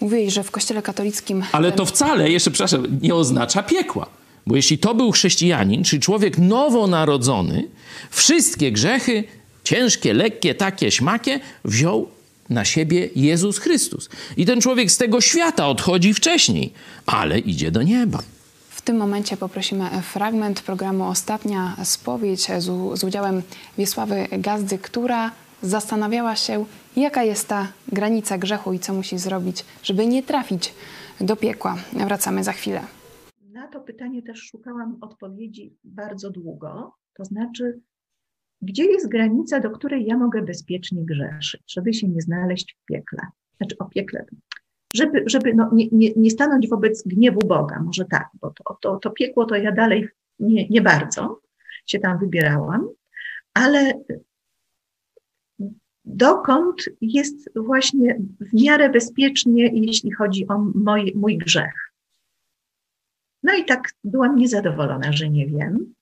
Mówiłeś, 0.00 0.34
że 0.34 0.42
w 0.42 0.50
Kościele 0.50 0.82
katolickim. 0.82 1.42
Ale 1.52 1.72
to 1.72 1.86
wcale, 1.86 2.30
jeszcze 2.30 2.50
przepraszam, 2.50 2.86
nie 3.02 3.14
oznacza 3.14 3.62
piekła. 3.62 4.06
Bo 4.46 4.56
jeśli 4.56 4.78
to 4.78 4.94
był 4.94 5.12
chrześcijanin, 5.12 5.84
czyli 5.84 6.02
człowiek 6.02 6.38
nowonarodzony, 6.38 7.68
wszystkie 8.10 8.72
grzechy, 8.72 9.24
ciężkie, 9.64 10.14
lekkie, 10.14 10.54
takie, 10.54 10.90
śmakie, 10.90 11.40
wziął 11.64 12.08
na 12.50 12.64
siebie 12.64 13.08
Jezus 13.16 13.58
Chrystus. 13.58 14.08
I 14.36 14.46
ten 14.46 14.60
człowiek 14.60 14.90
z 14.90 14.96
tego 14.96 15.20
świata 15.20 15.68
odchodzi 15.68 16.14
wcześniej, 16.14 16.72
ale 17.06 17.38
idzie 17.38 17.70
do 17.70 17.82
nieba. 17.82 18.18
W 18.68 18.82
tym 18.82 18.96
momencie 18.96 19.36
poprosimy 19.36 19.88
fragment 20.02 20.60
programu 20.60 21.04
Ostatnia 21.04 21.76
Spowiedź 21.84 22.46
z, 22.58 22.98
z 22.98 23.04
udziałem 23.04 23.42
Wiesławy 23.78 24.28
Gazdy, 24.38 24.78
która 24.78 25.30
zastanawiała 25.62 26.36
się, 26.36 26.64
jaka 26.96 27.22
jest 27.22 27.48
ta 27.48 27.68
granica 27.92 28.38
grzechu 28.38 28.72
i 28.72 28.78
co 28.78 28.94
musi 28.94 29.18
zrobić, 29.18 29.64
żeby 29.82 30.06
nie 30.06 30.22
trafić 30.22 30.74
do 31.20 31.36
piekła. 31.36 31.76
Wracamy 31.92 32.44
za 32.44 32.52
chwilę. 32.52 32.80
Na 33.52 33.68
to 33.68 33.80
pytanie 33.80 34.22
też 34.22 34.38
szukałam 34.38 34.98
odpowiedzi 35.00 35.76
bardzo 35.84 36.30
długo. 36.30 36.92
To 37.16 37.24
znaczy, 37.24 37.80
gdzie 38.62 38.84
jest 38.84 39.08
granica, 39.08 39.60
do 39.60 39.70
której 39.70 40.06
ja 40.06 40.16
mogę 40.16 40.42
bezpiecznie 40.42 41.04
grzeszyć, 41.04 41.62
żeby 41.68 41.94
się 41.94 42.08
nie 42.08 42.20
znaleźć 42.20 42.76
w 42.82 42.84
piekle? 42.84 43.20
Znaczy 43.56 43.76
o 43.78 43.84
piekle, 43.84 44.24
żeby, 44.94 45.22
żeby 45.26 45.54
no, 45.54 45.70
nie, 45.72 45.88
nie, 45.92 46.12
nie 46.16 46.30
stanąć 46.30 46.68
wobec 46.68 47.02
gniewu 47.06 47.40
Boga, 47.46 47.82
może 47.82 48.04
tak, 48.04 48.28
bo 48.40 48.50
to, 48.50 48.78
to, 48.80 48.96
to 48.96 49.10
piekło 49.10 49.44
to 49.44 49.56
ja 49.56 49.72
dalej 49.72 50.08
nie, 50.38 50.68
nie 50.68 50.82
bardzo 50.82 51.40
się 51.86 51.98
tam 51.98 52.18
wybierałam, 52.18 52.88
ale 53.54 53.92
dokąd 56.04 56.84
jest 57.00 57.50
właśnie 57.56 58.20
w 58.40 58.62
miarę 58.62 58.90
bezpiecznie, 58.90 59.70
jeśli 59.72 60.12
chodzi 60.12 60.48
o 60.48 60.58
mój, 60.58 61.12
mój 61.16 61.38
grzech. 61.38 61.92
No 63.42 63.54
i 63.54 63.64
tak 63.64 63.82
byłam 64.04 64.36
niezadowolona, 64.36 65.12
że 65.12 65.28
nie 65.28 65.46
wiem, 65.46 65.94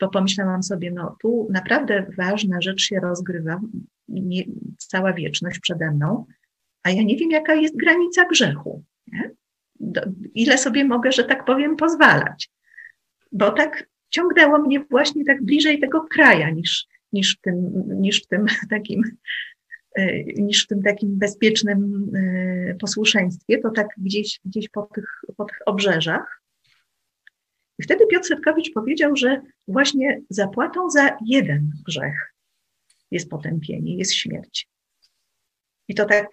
bo 0.00 0.08
pomyślałam 0.08 0.62
sobie, 0.62 0.90
no 0.90 1.16
tu 1.22 1.48
naprawdę 1.50 2.06
ważna 2.18 2.60
rzecz 2.60 2.82
się 2.82 3.00
rozgrywa, 3.00 3.60
nie, 4.08 4.44
cała 4.78 5.12
wieczność 5.12 5.58
przede 5.58 5.90
mną, 5.90 6.26
a 6.82 6.90
ja 6.90 7.02
nie 7.02 7.16
wiem, 7.16 7.30
jaka 7.30 7.54
jest 7.54 7.76
granica 7.76 8.24
grzechu. 8.24 8.84
Do, 9.80 10.00
ile 10.34 10.58
sobie 10.58 10.84
mogę, 10.84 11.12
że 11.12 11.24
tak 11.24 11.44
powiem, 11.44 11.76
pozwalać. 11.76 12.50
Bo 13.32 13.50
tak 13.50 13.86
ciągnęło 14.10 14.58
mnie 14.58 14.84
właśnie 14.90 15.24
tak 15.24 15.42
bliżej 15.42 15.80
tego 15.80 16.00
kraja 16.00 16.50
niż, 16.50 16.86
niż, 17.12 17.36
w, 17.36 17.40
tym, 17.40 17.84
niż 18.00 18.22
w 18.22 18.26
tym 18.26 18.46
takim 18.70 19.02
e, 19.94 20.24
niż 20.24 20.64
w 20.64 20.66
tym 20.66 20.82
takim 20.82 21.18
bezpiecznym 21.18 22.10
e, 22.14 22.74
posłuszeństwie, 22.74 23.58
to 23.58 23.70
tak 23.70 23.88
gdzieś, 23.98 24.40
gdzieś 24.44 24.68
po, 24.68 24.82
tych, 24.82 25.22
po 25.36 25.44
tych 25.44 25.58
obrzeżach. 25.66 26.42
I 27.78 27.82
wtedy 27.82 28.06
Piotr 28.06 28.26
Setkowicz 28.26 28.72
powiedział, 28.72 29.16
że 29.16 29.42
właśnie 29.68 30.20
zapłatą 30.30 30.90
za 30.90 31.16
jeden 31.26 31.70
grzech 31.86 32.34
jest 33.10 33.30
potępienie, 33.30 33.96
jest 33.96 34.14
śmierć. 34.14 34.68
I 35.88 35.94
to 35.94 36.04
tak 36.04 36.28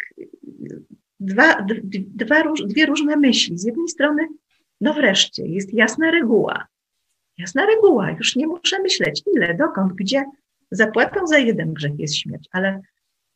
dwa, 1.20 1.66
dwa, 1.92 2.54
dwie 2.66 2.86
różne 2.86 3.18
myśli. 3.18 3.58
Z 3.58 3.64
jednej 3.64 3.88
strony, 3.88 4.28
no 4.82 4.94
wreszcie, 4.94 5.48
jest 5.48 5.74
jasna 5.74 6.12
reguła. 6.12 6.68
Jasna 7.38 7.66
reguła, 7.66 8.12
już 8.12 8.36
nie 8.36 8.48
muszę 8.48 8.82
myśleć 8.82 9.24
ile, 9.36 9.56
dokąd, 9.56 9.94
gdzie. 9.94 10.24
Zapłatą 10.72 11.28
za 11.28 11.38
jeden 11.38 11.74
grzech 11.74 12.00
jest 12.00 12.16
śmierć, 12.16 12.50
ale 12.52 12.82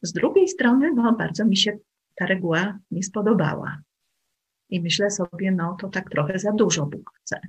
z 0.01 0.13
drugiej 0.13 0.47
strony, 0.47 0.93
no 0.93 1.13
bardzo 1.13 1.45
mi 1.45 1.57
się 1.57 1.77
ta 2.15 2.25
reguła 2.25 2.79
nie 2.91 3.03
spodobała. 3.03 3.81
I 4.69 4.81
myślę 4.81 5.11
sobie, 5.11 5.51
no 5.51 5.77
to 5.81 5.89
tak 5.89 6.09
trochę 6.09 6.39
za 6.39 6.51
dużo 6.51 6.85
Bóg 6.85 7.11
chce. 7.15 7.39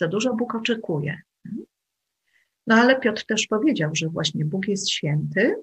Za 0.00 0.08
dużo 0.08 0.34
Bóg 0.34 0.54
oczekuje. 0.54 1.20
No 2.66 2.74
ale 2.74 3.00
Piotr 3.00 3.26
też 3.26 3.46
powiedział, 3.46 3.90
że 3.94 4.08
właśnie 4.08 4.44
Bóg 4.44 4.68
jest 4.68 4.90
święty 4.90 5.54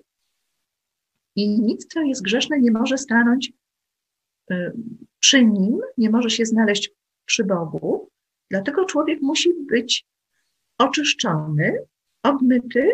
i 1.36 1.62
nic, 1.62 1.88
co 1.88 2.02
jest 2.02 2.22
grzeszne, 2.22 2.60
nie 2.60 2.72
może 2.72 2.98
stanąć 2.98 3.52
y, 4.52 4.72
przy 5.20 5.46
nim, 5.46 5.80
nie 5.98 6.10
może 6.10 6.30
się 6.30 6.46
znaleźć 6.46 6.92
przy 7.26 7.44
Bogu. 7.44 8.10
Dlatego 8.50 8.86
człowiek 8.86 9.22
musi 9.22 9.54
być 9.54 10.06
oczyszczony, 10.78 11.78
obmyty 12.24 12.92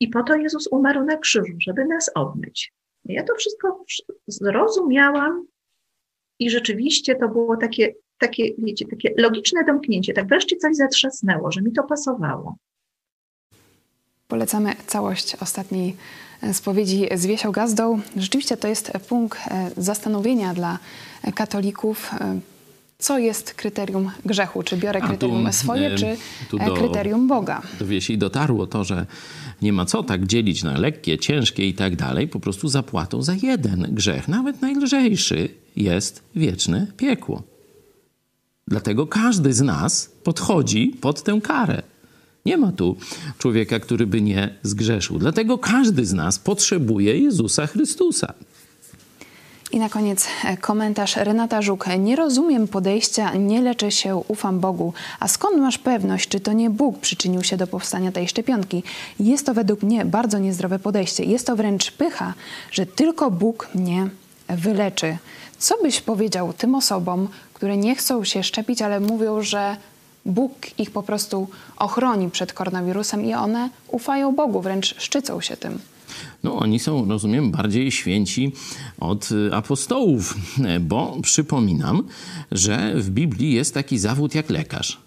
i 0.00 0.08
po 0.08 0.22
to 0.22 0.34
Jezus 0.34 0.66
umarł 0.66 1.04
na 1.04 1.16
krzyżu, 1.16 1.56
żeby 1.58 1.84
nas 1.84 2.10
obmyć. 2.14 2.72
Ja 3.04 3.24
to 3.24 3.34
wszystko 3.34 3.84
zrozumiałam 4.26 5.46
i 6.38 6.50
rzeczywiście 6.50 7.14
to 7.14 7.28
było 7.28 7.56
takie, 7.56 7.94
takie, 8.18 8.44
wiecie, 8.58 8.86
takie 8.86 9.14
logiczne 9.16 9.64
domknięcie. 9.64 10.12
Tak 10.12 10.26
wreszcie 10.26 10.56
coś 10.56 10.76
zatrzasnęło, 10.76 11.52
że 11.52 11.62
mi 11.62 11.72
to 11.72 11.82
pasowało. 11.82 12.56
Polecamy 14.28 14.72
całość 14.86 15.34
ostatniej 15.40 15.96
spowiedzi 16.52 17.06
z 17.14 17.26
Wiesią 17.26 17.52
Gazdą. 17.52 18.00
Rzeczywiście 18.16 18.56
to 18.56 18.68
jest 18.68 18.92
punkt 19.08 19.38
e, 19.48 19.70
zastanowienia 19.76 20.54
dla 20.54 20.78
katolików. 21.34 22.10
E, 22.20 22.40
co 22.98 23.18
jest 23.18 23.54
kryterium 23.54 24.10
grzechu? 24.24 24.62
Czy 24.62 24.76
biorę 24.76 25.00
kryterium 25.00 25.46
tu, 25.46 25.52
swoje, 25.52 25.86
e, 25.86 25.94
czy 25.94 26.16
do, 26.66 26.74
kryterium 26.74 27.28
Boga? 27.28 27.62
Do 27.78 27.86
Wiesi 27.86 28.18
dotarło 28.18 28.66
to, 28.66 28.84
że 28.84 29.06
nie 29.62 29.72
ma 29.72 29.84
co 29.84 30.02
tak 30.02 30.26
dzielić 30.26 30.62
na 30.62 30.78
lekkie, 30.78 31.18
ciężkie 31.18 31.68
i 31.68 31.74
tak 31.74 31.96
dalej. 31.96 32.28
Po 32.28 32.40
prostu 32.40 32.68
zapłatą 32.68 33.22
za 33.22 33.34
jeden 33.42 33.86
grzech, 33.90 34.28
nawet 34.28 34.62
najlżejszy, 34.62 35.48
jest 35.76 36.22
wieczne 36.34 36.86
piekło. 36.96 37.55
Dlatego 38.68 39.06
każdy 39.06 39.52
z 39.52 39.60
nas 39.60 40.10
podchodzi 40.24 40.96
pod 41.00 41.22
tę 41.22 41.40
karę. 41.42 41.82
Nie 42.46 42.56
ma 42.56 42.72
tu 42.72 42.96
człowieka, 43.38 43.80
który 43.80 44.06
by 44.06 44.22
nie 44.22 44.54
zgrzeszył. 44.62 45.18
Dlatego 45.18 45.58
każdy 45.58 46.06
z 46.06 46.12
nas 46.12 46.38
potrzebuje 46.38 47.18
Jezusa 47.18 47.66
Chrystusa. 47.66 48.34
I 49.72 49.78
na 49.78 49.88
koniec 49.88 50.26
e, 50.44 50.56
komentarz 50.56 51.16
Renata 51.16 51.62
Żuk. 51.62 51.84
Nie 51.98 52.16
rozumiem 52.16 52.68
podejścia, 52.68 53.34
nie 53.34 53.62
leczę 53.62 53.90
się, 53.90 54.16
ufam 54.28 54.60
Bogu. 54.60 54.92
A 55.20 55.28
skąd 55.28 55.58
masz 55.58 55.78
pewność, 55.78 56.28
czy 56.28 56.40
to 56.40 56.52
nie 56.52 56.70
Bóg 56.70 56.98
przyczynił 56.98 57.44
się 57.44 57.56
do 57.56 57.66
powstania 57.66 58.12
tej 58.12 58.28
szczepionki? 58.28 58.82
Jest 59.20 59.46
to 59.46 59.54
według 59.54 59.82
mnie 59.82 60.04
bardzo 60.04 60.38
niezdrowe 60.38 60.78
podejście. 60.78 61.24
Jest 61.24 61.46
to 61.46 61.56
wręcz 61.56 61.90
pycha, 61.90 62.34
że 62.70 62.86
tylko 62.86 63.30
Bóg 63.30 63.68
mnie 63.74 64.08
wyleczy. 64.48 65.16
Co 65.58 65.82
byś 65.82 66.00
powiedział 66.00 66.52
tym 66.52 66.74
osobom, 66.74 67.28
które 67.54 67.76
nie 67.76 67.94
chcą 67.94 68.24
się 68.24 68.42
szczepić, 68.42 68.82
ale 68.82 69.00
mówią, 69.00 69.42
że 69.42 69.76
Bóg 70.26 70.52
ich 70.78 70.90
po 70.90 71.02
prostu 71.02 71.48
ochroni 71.76 72.30
przed 72.30 72.52
koronawirusem 72.52 73.24
i 73.24 73.34
one 73.34 73.70
ufają 73.88 74.34
Bogu, 74.34 74.60
wręcz 74.60 74.94
szczycą 74.98 75.40
się 75.40 75.56
tym. 75.56 75.78
No, 76.42 76.56
oni 76.56 76.78
są, 76.78 77.08
rozumiem, 77.08 77.50
bardziej 77.50 77.92
święci 77.92 78.52
od 79.00 79.32
y, 79.32 79.54
apostołów, 79.54 80.34
bo 80.90 81.16
przypominam, 81.22 82.02
że 82.52 82.92
w 82.94 83.10
Biblii 83.10 83.52
jest 83.52 83.74
taki 83.74 83.98
zawód 83.98 84.34
jak 84.34 84.50
lekarz. 84.50 85.05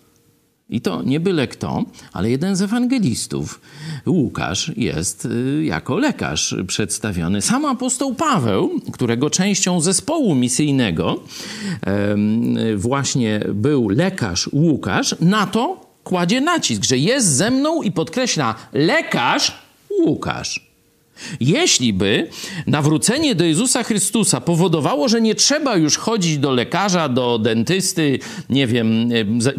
I 0.69 0.81
to 0.81 1.03
nie 1.03 1.19
byle 1.19 1.47
kto, 1.47 1.83
ale 2.13 2.29
jeden 2.29 2.55
z 2.55 2.61
ewangelistów, 2.61 3.61
Łukasz, 4.07 4.71
jest 4.77 5.25
y, 5.25 5.63
jako 5.63 5.97
lekarz 5.97 6.55
przedstawiony. 6.67 7.41
Sam 7.41 7.65
apostoł 7.65 8.15
Paweł, 8.15 8.69
którego 8.91 9.29
częścią 9.29 9.81
zespołu 9.81 10.35
misyjnego 10.35 11.23
właśnie 12.75 13.39
był 13.53 13.89
lekarz 13.89 14.49
Łukasz, 14.53 15.15
na 15.21 15.47
to 15.47 15.89
kładzie 16.03 16.41
nacisk, 16.41 16.83
że 16.83 16.97
jest 16.97 17.27
ze 17.27 17.51
mną 17.51 17.81
i 17.81 17.91
podkreśla 17.91 18.55
lekarz 18.73 19.57
Łukasz. 20.05 20.68
Jeśli 21.39 21.93
by 21.93 22.27
nawrócenie 22.67 23.35
do 23.35 23.45
Jezusa 23.45 23.83
Chrystusa 23.83 24.41
powodowało, 24.41 25.09
że 25.09 25.21
nie 25.21 25.35
trzeba 25.35 25.75
już 25.75 25.97
chodzić 25.97 26.37
do 26.37 26.51
lekarza, 26.51 27.09
do 27.09 27.39
dentysty, 27.39 28.19
nie 28.49 28.67
wiem, 28.67 29.09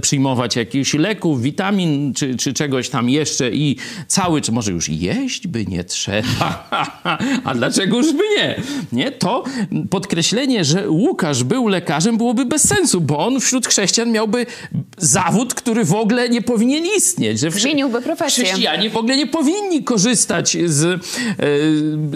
przyjmować 0.00 0.56
jakichś 0.56 0.94
leków, 0.94 1.42
witamin 1.42 2.14
czy, 2.14 2.36
czy 2.36 2.52
czegoś 2.52 2.88
tam 2.88 3.10
jeszcze 3.10 3.50
i 3.50 3.76
cały, 4.06 4.40
czy 4.40 4.52
może 4.52 4.72
już 4.72 4.88
jeść 4.88 5.46
by 5.46 5.66
nie 5.66 5.84
trzeba, 5.84 6.68
a 7.44 7.54
dlaczegoż 7.54 8.12
by 8.12 8.22
nie? 8.36 8.62
nie? 8.92 9.12
To 9.12 9.44
podkreślenie, 9.90 10.64
że 10.64 10.90
Łukasz 10.90 11.44
był 11.44 11.68
lekarzem 11.68 12.16
byłoby 12.16 12.44
bez 12.44 12.68
sensu, 12.68 13.00
bo 13.00 13.26
on 13.26 13.40
wśród 13.40 13.66
chrześcijan 13.66 14.12
miałby 14.12 14.46
zawód, 14.98 15.54
który 15.54 15.84
w 15.84 15.94
ogóle 15.94 16.28
nie 16.28 16.42
powinien 16.42 16.84
istnieć. 16.96 17.40
Że 17.40 17.50
Zmieniłby 17.50 18.02
profesję. 18.02 18.44
Chrześcijanie 18.44 18.90
w 18.90 18.96
ogóle 18.96 19.16
nie 19.16 19.26
powinni 19.26 19.84
korzystać 19.84 20.56
z 20.66 20.84
e, 20.84 20.98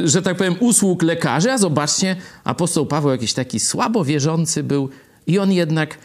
że 0.05 0.23
tak 0.23 0.37
powiem, 0.37 0.57
usług 0.61 1.03
lekarzy, 1.03 1.53
a 1.53 1.59
zobaczcie, 1.59 2.17
apostoł 2.45 2.87
Paweł 2.87 3.11
jakiś 3.11 3.33
taki 3.33 3.61
słabo 3.61 4.05
wierzący 4.05 4.63
był 4.63 4.89
i 5.27 5.39
on 5.39 5.53
jednak 5.53 5.99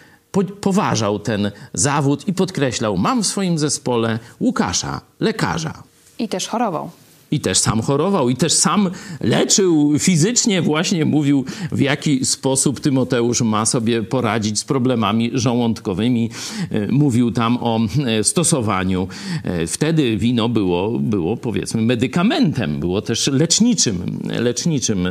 poważał 0.61 1.19
ten 1.19 1.51
zawód 1.73 2.27
i 2.27 2.33
podkreślał, 2.33 2.97
mam 2.97 3.23
w 3.23 3.27
swoim 3.27 3.59
zespole 3.59 4.19
Łukasza, 4.39 5.01
lekarza. 5.19 5.83
I 6.19 6.27
też 6.27 6.47
chorował. 6.47 6.91
I 7.31 7.39
też 7.39 7.57
sam 7.57 7.81
chorował, 7.81 8.29
i 8.29 8.35
też 8.35 8.53
sam 8.53 8.89
leczył 9.21 9.99
fizycznie, 9.99 10.61
właśnie 10.61 11.05
mówił, 11.05 11.45
w 11.71 11.79
jaki 11.79 12.25
sposób 12.25 12.79
Tymoteusz 12.79 13.41
ma 13.41 13.65
sobie 13.65 14.03
poradzić 14.03 14.59
z 14.59 14.63
problemami 14.63 15.31
żołądkowymi. 15.33 16.29
E, 16.71 16.91
mówił 16.91 17.31
tam 17.31 17.57
o 17.61 17.79
e, 18.05 18.23
stosowaniu. 18.23 19.07
E, 19.43 19.67
wtedy 19.67 20.17
wino 20.17 20.49
było, 20.49 20.99
było 20.99 21.37
powiedzmy, 21.37 21.81
medykamentem, 21.81 22.79
było 22.79 23.01
też 23.01 23.27
leczniczym, 23.27 24.19
leczniczym 24.39 25.07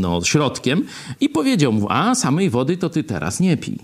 no, 0.00 0.24
środkiem. 0.24 0.84
I 1.20 1.28
powiedział 1.28 1.72
mu, 1.72 1.86
a 1.90 2.14
samej 2.14 2.50
wody 2.50 2.76
to 2.76 2.90
ty 2.90 3.04
teraz 3.04 3.40
nie 3.40 3.56
pij. 3.56 3.78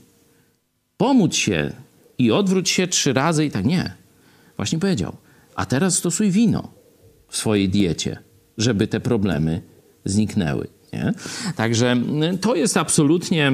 Pomóc 0.96 1.34
się 1.34 1.72
i 2.18 2.30
odwróć 2.30 2.70
się 2.70 2.86
trzy 2.86 3.12
razy 3.12 3.44
i 3.44 3.50
tak 3.50 3.64
nie. 3.64 3.94
Właśnie 4.56 4.78
powiedział, 4.78 5.16
a 5.54 5.66
teraz 5.66 5.94
stosuj 5.94 6.30
wino 6.30 6.79
w 7.30 7.36
swojej 7.36 7.68
diecie, 7.68 8.18
żeby 8.58 8.86
te 8.86 9.00
problemy 9.00 9.62
zniknęły. 10.04 10.66
Nie? 10.92 11.12
Także 11.56 11.90
mm, 11.90 12.38
to 12.38 12.54
jest 12.54 12.76
absolutnie 12.76 13.52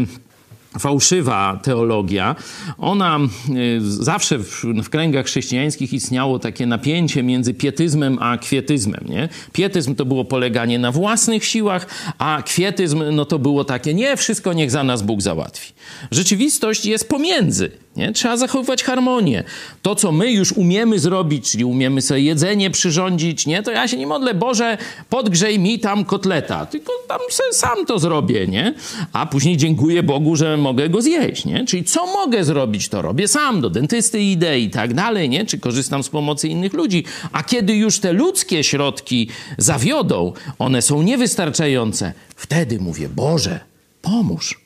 fałszywa 0.79 1.61
teologia. 1.62 2.37
Ona 2.79 3.19
y, 3.57 3.81
zawsze 3.81 4.39
w, 4.39 4.65
w, 4.83 4.89
kręgach 4.89 5.27
chrześcijańskich 5.27 5.93
istniało 5.93 6.39
takie 6.39 6.67
napięcie 6.67 7.23
między 7.23 7.55
pietyzmem 7.55 8.19
a 8.21 8.39
kwietyzmem. 8.39 9.05
Nie? 9.09 9.29
Pietyzm 9.53 9.95
to 9.95 10.05
było 10.05 10.25
poleganie 10.25 10.79
na 10.79 10.93
własnych 10.93 11.45
siłach, 11.45 11.87
a 12.19 12.43
kwietyzm 12.47 13.03
no 13.12 13.25
to 13.25 13.39
było 13.39 13.65
takie, 13.65 13.95
nie, 13.95 14.17
wszystko 14.17 14.53
niech 14.53 14.71
za 14.71 14.85
nas 14.85 15.03
Bóg 15.03 15.23
załatwi. 15.23 15.73
Rzeczywistość 16.11 16.87
jest 16.87 17.09
pomiędzy. 17.09 17.71
Nie? 17.97 18.12
Trzeba 18.12 18.37
zachowywać 18.37 18.85
harmonię. 18.85 19.45
To, 19.83 19.95
co 19.95 20.12
my 20.12 20.33
już 20.33 20.53
umiemy 20.53 20.99
zrobić, 20.99 21.51
czyli 21.51 21.65
umiemy 21.65 22.03
sobie 22.03 22.21
jedzenie 22.21 22.71
przyrządzić, 22.71 23.47
nie? 23.47 23.62
to 23.62 23.71
ja 23.71 23.89
się 23.89 23.97
nie 23.97 24.07
modlę, 24.07 24.35
Boże, 24.35 24.79
podgrzej 25.11 25.59
mi 25.59 25.79
tam 25.79 26.05
kotleta, 26.05 26.67
tylko 26.67 26.93
tam 27.09 27.21
sam 27.53 27.87
to 27.87 27.99
zrobię, 27.99 28.47
nie? 28.47 28.75
A 29.12 29.27
później 29.27 29.57
dziękuję 29.57 30.03
Bogu, 30.03 30.37
że 30.37 30.57
mogę 30.66 30.88
go 30.88 31.02
zjeść, 31.02 31.44
nie? 31.44 31.64
Czyli 31.64 31.85
co 31.85 32.07
mogę 32.07 32.44
zrobić, 32.44 32.88
to 32.88 33.02
robię 33.02 33.29
sam, 33.29 33.61
do 33.61 33.70
dentysty 33.70 34.20
idę 34.20 34.59
i 34.61 34.70
tak 34.70 34.94
dalej, 34.94 35.29
nie? 35.29 35.46
Czy 35.46 35.59
korzystam 35.59 36.02
z 36.02 36.09
pomocy 36.09 36.48
innych 36.48 36.72
ludzi. 36.72 37.05
A 37.33 37.42
kiedy 37.42 37.76
już 37.76 38.00
te 38.00 38.12
ludzkie 38.12 38.64
środki 38.64 39.29
zawiodą, 39.59 40.33
one 40.59 40.83
są 40.83 41.02
niewystarczające, 41.02 42.12
wtedy 42.37 42.79
mówię, 42.81 43.09
Boże, 43.09 43.61
pomóż, 44.02 44.61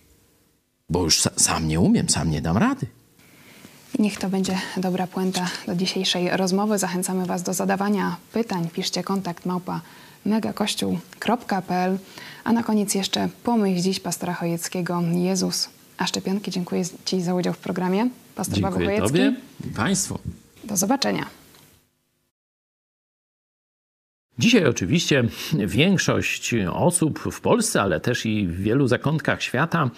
bo 0.90 1.04
już 1.04 1.22
sam 1.36 1.68
nie 1.68 1.80
umiem, 1.80 2.08
sam 2.08 2.30
nie 2.30 2.40
dam 2.40 2.56
rady. 2.56 2.86
Niech 3.98 4.18
to 4.18 4.28
będzie 4.28 4.58
dobra 4.76 5.06
puenta 5.06 5.46
do 5.66 5.74
dzisiejszej 5.74 6.30
rozmowy. 6.36 6.78
Zachęcamy 6.78 7.26
Was 7.26 7.42
do 7.42 7.54
zadawania 7.54 8.16
pytań. 8.32 8.68
Piszcie 8.72 9.02
kontakt 9.02 9.46
małpa 9.46 9.80
megakościół.pl 10.24 11.98
A 12.44 12.52
na 12.52 12.62
koniec 12.62 12.94
jeszcze 12.94 13.28
pomyśl 13.44 13.82
dziś 13.82 14.00
pastora 14.00 14.34
Chojeckiego 14.34 15.02
Jezus. 15.14 15.68
A 16.00 16.06
szczepionki 16.06 16.50
dziękuję 16.50 16.82
Ci 17.04 17.22
za 17.22 17.34
udział 17.34 17.54
w 17.54 17.58
programie. 17.58 18.08
Pastor 18.34 18.54
dziękuję 18.54 18.72
Paweł 18.72 18.86
Chojecki. 18.86 19.08
Tobie 19.08 19.34
Państwu. 19.76 20.18
Do 20.64 20.76
zobaczenia. 20.76 21.26
Dzisiaj 24.38 24.64
oczywiście 24.64 25.24
większość 25.52 26.54
osób 26.72 27.18
w 27.32 27.40
Polsce, 27.40 27.82
ale 27.82 28.00
też 28.00 28.26
i 28.26 28.46
w 28.46 28.62
wielu 28.62 28.86
zakątkach 28.86 29.42
świata 29.42 29.90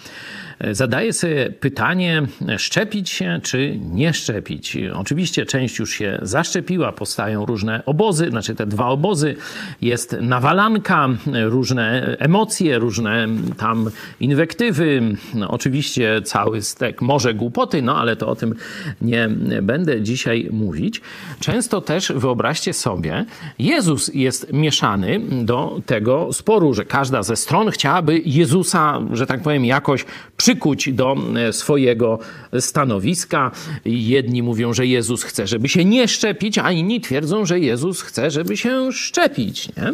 zadaje 0.71 1.13
sobie 1.13 1.49
pytanie, 1.49 2.23
szczepić 2.57 3.09
się 3.09 3.39
czy 3.43 3.79
nie 3.91 4.13
szczepić. 4.13 4.77
Oczywiście 4.93 5.45
część 5.45 5.79
już 5.79 5.91
się 5.91 6.19
zaszczepiła, 6.21 6.91
powstają 6.91 7.45
różne 7.45 7.85
obozy, 7.85 8.29
znaczy 8.29 8.55
te 8.55 8.65
dwa 8.65 8.87
obozy, 8.87 9.35
jest 9.81 10.17
nawalanka, 10.21 11.09
różne 11.45 12.17
emocje, 12.19 12.79
różne 12.79 13.27
tam 13.57 13.89
inwektywy, 14.19 15.01
no, 15.33 15.49
oczywiście 15.51 16.21
cały 16.21 16.61
stek 16.61 17.01
może 17.01 17.33
głupoty, 17.33 17.81
no 17.81 17.97
ale 17.97 18.15
to 18.15 18.27
o 18.27 18.35
tym 18.35 18.55
nie 19.01 19.29
będę 19.61 20.01
dzisiaj 20.01 20.49
mówić. 20.51 21.01
Często 21.39 21.81
też 21.81 22.11
wyobraźcie 22.15 22.73
sobie, 22.73 23.25
Jezus 23.59 24.11
jest 24.13 24.22
mieszany 24.53 25.19
do 25.19 25.81
tego 25.85 26.33
sporu, 26.33 26.73
że 26.73 26.85
każda 26.85 27.23
ze 27.23 27.35
stron 27.35 27.71
chciałaby 27.71 28.21
Jezusa, 28.25 29.01
że 29.13 29.27
tak 29.27 29.41
powiem, 29.41 29.65
jakoś 29.65 30.05
przykuć 30.37 30.93
do 30.93 31.15
e, 31.35 31.53
swojego 31.53 32.19
stanowiska. 32.59 33.51
Jedni 33.85 34.43
mówią, 34.43 34.73
że 34.73 34.85
Jezus 34.85 35.23
chce, 35.23 35.47
żeby 35.47 35.69
się 35.69 35.85
nie 35.85 36.07
szczepić, 36.07 36.57
a 36.57 36.71
inni 36.71 37.01
twierdzą, 37.01 37.45
że 37.45 37.59
Jezus 37.59 38.01
chce, 38.01 38.31
żeby 38.31 38.57
się 38.57 38.91
szczepić. 38.91 39.69
Nie? 39.77 39.93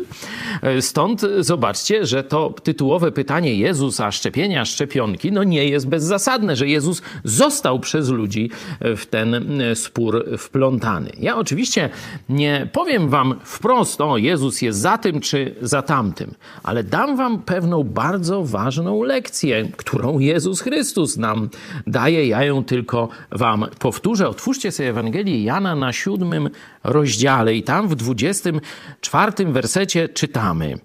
E, 0.62 0.82
stąd 0.82 1.22
zobaczcie, 1.40 2.06
że 2.06 2.24
to 2.24 2.54
tytułowe 2.64 3.12
pytanie 3.12 3.56
Jezusa, 3.56 4.12
szczepienia, 4.12 4.66
szczepionki, 4.66 5.32
no 5.32 5.44
nie 5.44 5.66
jest 5.66 5.88
bezzasadne, 5.88 6.56
że 6.56 6.68
Jezus 6.68 7.02
został 7.24 7.80
przez 7.80 8.10
ludzi 8.10 8.50
w 8.82 9.06
ten 9.06 9.62
e, 9.62 9.76
spór 9.76 10.26
wplątany. 10.38 11.12
Ja 11.20 11.38
oczywiście 11.38 11.90
nie 12.30 12.68
powiem 12.74 13.10
wam 13.10 13.36
wprost, 13.44 14.02
o 14.02 14.18
Jezus 14.20 14.62
jest 14.62 14.80
za 14.80 14.98
tym 14.98 15.20
czy 15.22 15.56
za 15.62 15.82
tamtym, 15.82 16.34
ale 16.64 16.84
dam 16.84 17.18
wam 17.18 17.42
pewną 17.42 17.84
bardzo 17.84 18.44
ważną 18.44 19.04
lekcję, 19.04 19.72
którą 19.78 20.20
Jezus 20.20 20.62
Chrystus 20.62 21.18
nam 21.18 21.50
daje. 21.88 22.28
Ja 22.28 22.44
ją 22.44 22.64
tylko 22.64 23.10
wam 23.32 23.66
powtórzę. 23.80 24.30
Otwórzcie 24.30 24.72
sobie 24.72 24.90
Ewangelię 24.90 25.44
Jana 25.44 25.76
na 25.76 25.94
siódmym 25.94 26.50
rozdziale 26.84 27.56
i 27.56 27.64
tam 27.64 27.88
w 27.88 27.96
dwudziestym 27.96 28.62
czwartym 29.02 29.54
wersecie 29.54 30.10
czytamy. 30.10 30.80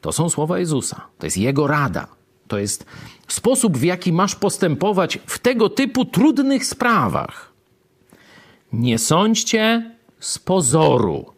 To 0.00 0.12
są 0.12 0.28
słowa 0.28 0.58
Jezusa. 0.58 1.00
To 1.18 1.26
jest 1.26 1.36
Jego 1.36 1.66
rada. 1.66 2.06
To 2.48 2.58
jest 2.58 2.86
sposób, 3.28 3.78
w 3.78 3.82
jaki 3.82 4.12
masz 4.12 4.34
postępować 4.34 5.18
w 5.26 5.38
tego 5.38 5.68
typu 5.68 6.04
trudnych 6.04 6.66
sprawach. 6.66 7.52
Nie 8.72 8.98
sądźcie 8.98 9.90
z 10.20 10.38
pozoru, 10.38 11.32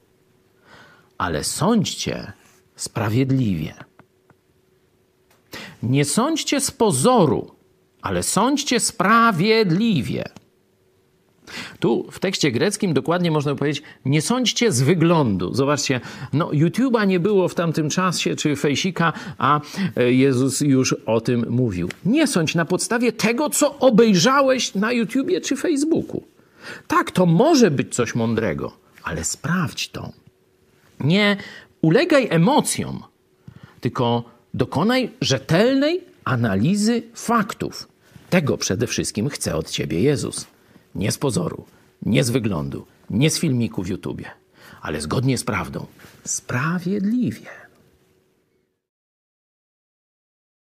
ale 1.21 1.45
sądźcie 1.45 2.33
sprawiedliwie. 2.77 3.75
Nie 5.83 6.05
sądźcie 6.05 6.61
z 6.61 6.71
pozoru, 6.71 7.55
ale 8.03 8.23
sądźcie 8.23 8.81
sprawiedliwie. 8.81 10.25
Tu 11.81 12.09
w 12.11 12.19
tekście 12.19 12.53
greckim 12.53 12.95
dokładnie 12.95 13.31
można 13.31 13.55
powiedzieć, 13.55 13.83
nie 14.05 14.23
sądźcie 14.23 14.73
z 14.73 14.83
wyglądu. 14.83 15.55
Zobaczcie, 15.55 16.01
no 16.33 16.47
YouTube'a 16.47 17.07
nie 17.07 17.21
było 17.21 17.49
w 17.49 17.55
tamtym 17.55 17.91
czasie, 17.91 18.37
czy 18.37 18.57
fejsika, 18.57 19.13
a 19.39 19.61
e, 19.97 20.13
Jezus 20.13 20.61
już 20.61 20.93
o 20.93 21.21
tym 21.21 21.47
mówił. 21.51 21.89
Nie 22.05 22.27
sądź 22.27 22.55
na 22.55 22.65
podstawie 22.65 23.13
tego, 23.13 23.51
co 23.51 23.79
obejrzałeś 23.79 24.75
na 24.75 24.93
YouTubie 24.93 25.41
czy 25.41 25.57
Facebooku. 25.57 26.23
Tak, 26.87 27.11
to 27.11 27.27
może 27.27 27.71
być 27.71 27.95
coś 27.95 28.15
mądrego, 28.15 28.73
ale 29.03 29.25
sprawdź 29.25 29.89
to. 29.89 30.20
Nie 31.01 31.37
ulegaj 31.83 32.27
emocjom, 32.31 33.03
tylko 33.81 34.25
Dokonaj 34.55 35.11
rzetelnej 35.21 36.01
analizy 36.25 37.03
faktów. 37.15 37.89
Tego 38.31 38.59
przede 38.59 38.87
wszystkim 38.87 39.29
chce 39.29 39.57
od 39.57 39.71
ciebie 39.71 40.01
Jezus. 40.01 40.47
Nie 40.95 41.13
z 41.13 41.19
pozoru, 41.19 41.65
nie 42.03 42.25
z 42.25 42.31
wyglądu, 42.31 42.87
nie 43.11 43.31
z 43.31 43.39
filmiku 43.39 43.83
w 43.83 43.89
YouTubie, 43.89 44.31
ale 44.83 45.01
zgodnie 45.01 45.39
z 45.39 45.45
prawdą. 45.45 45.87
Sprawiedliwie. 46.25 47.60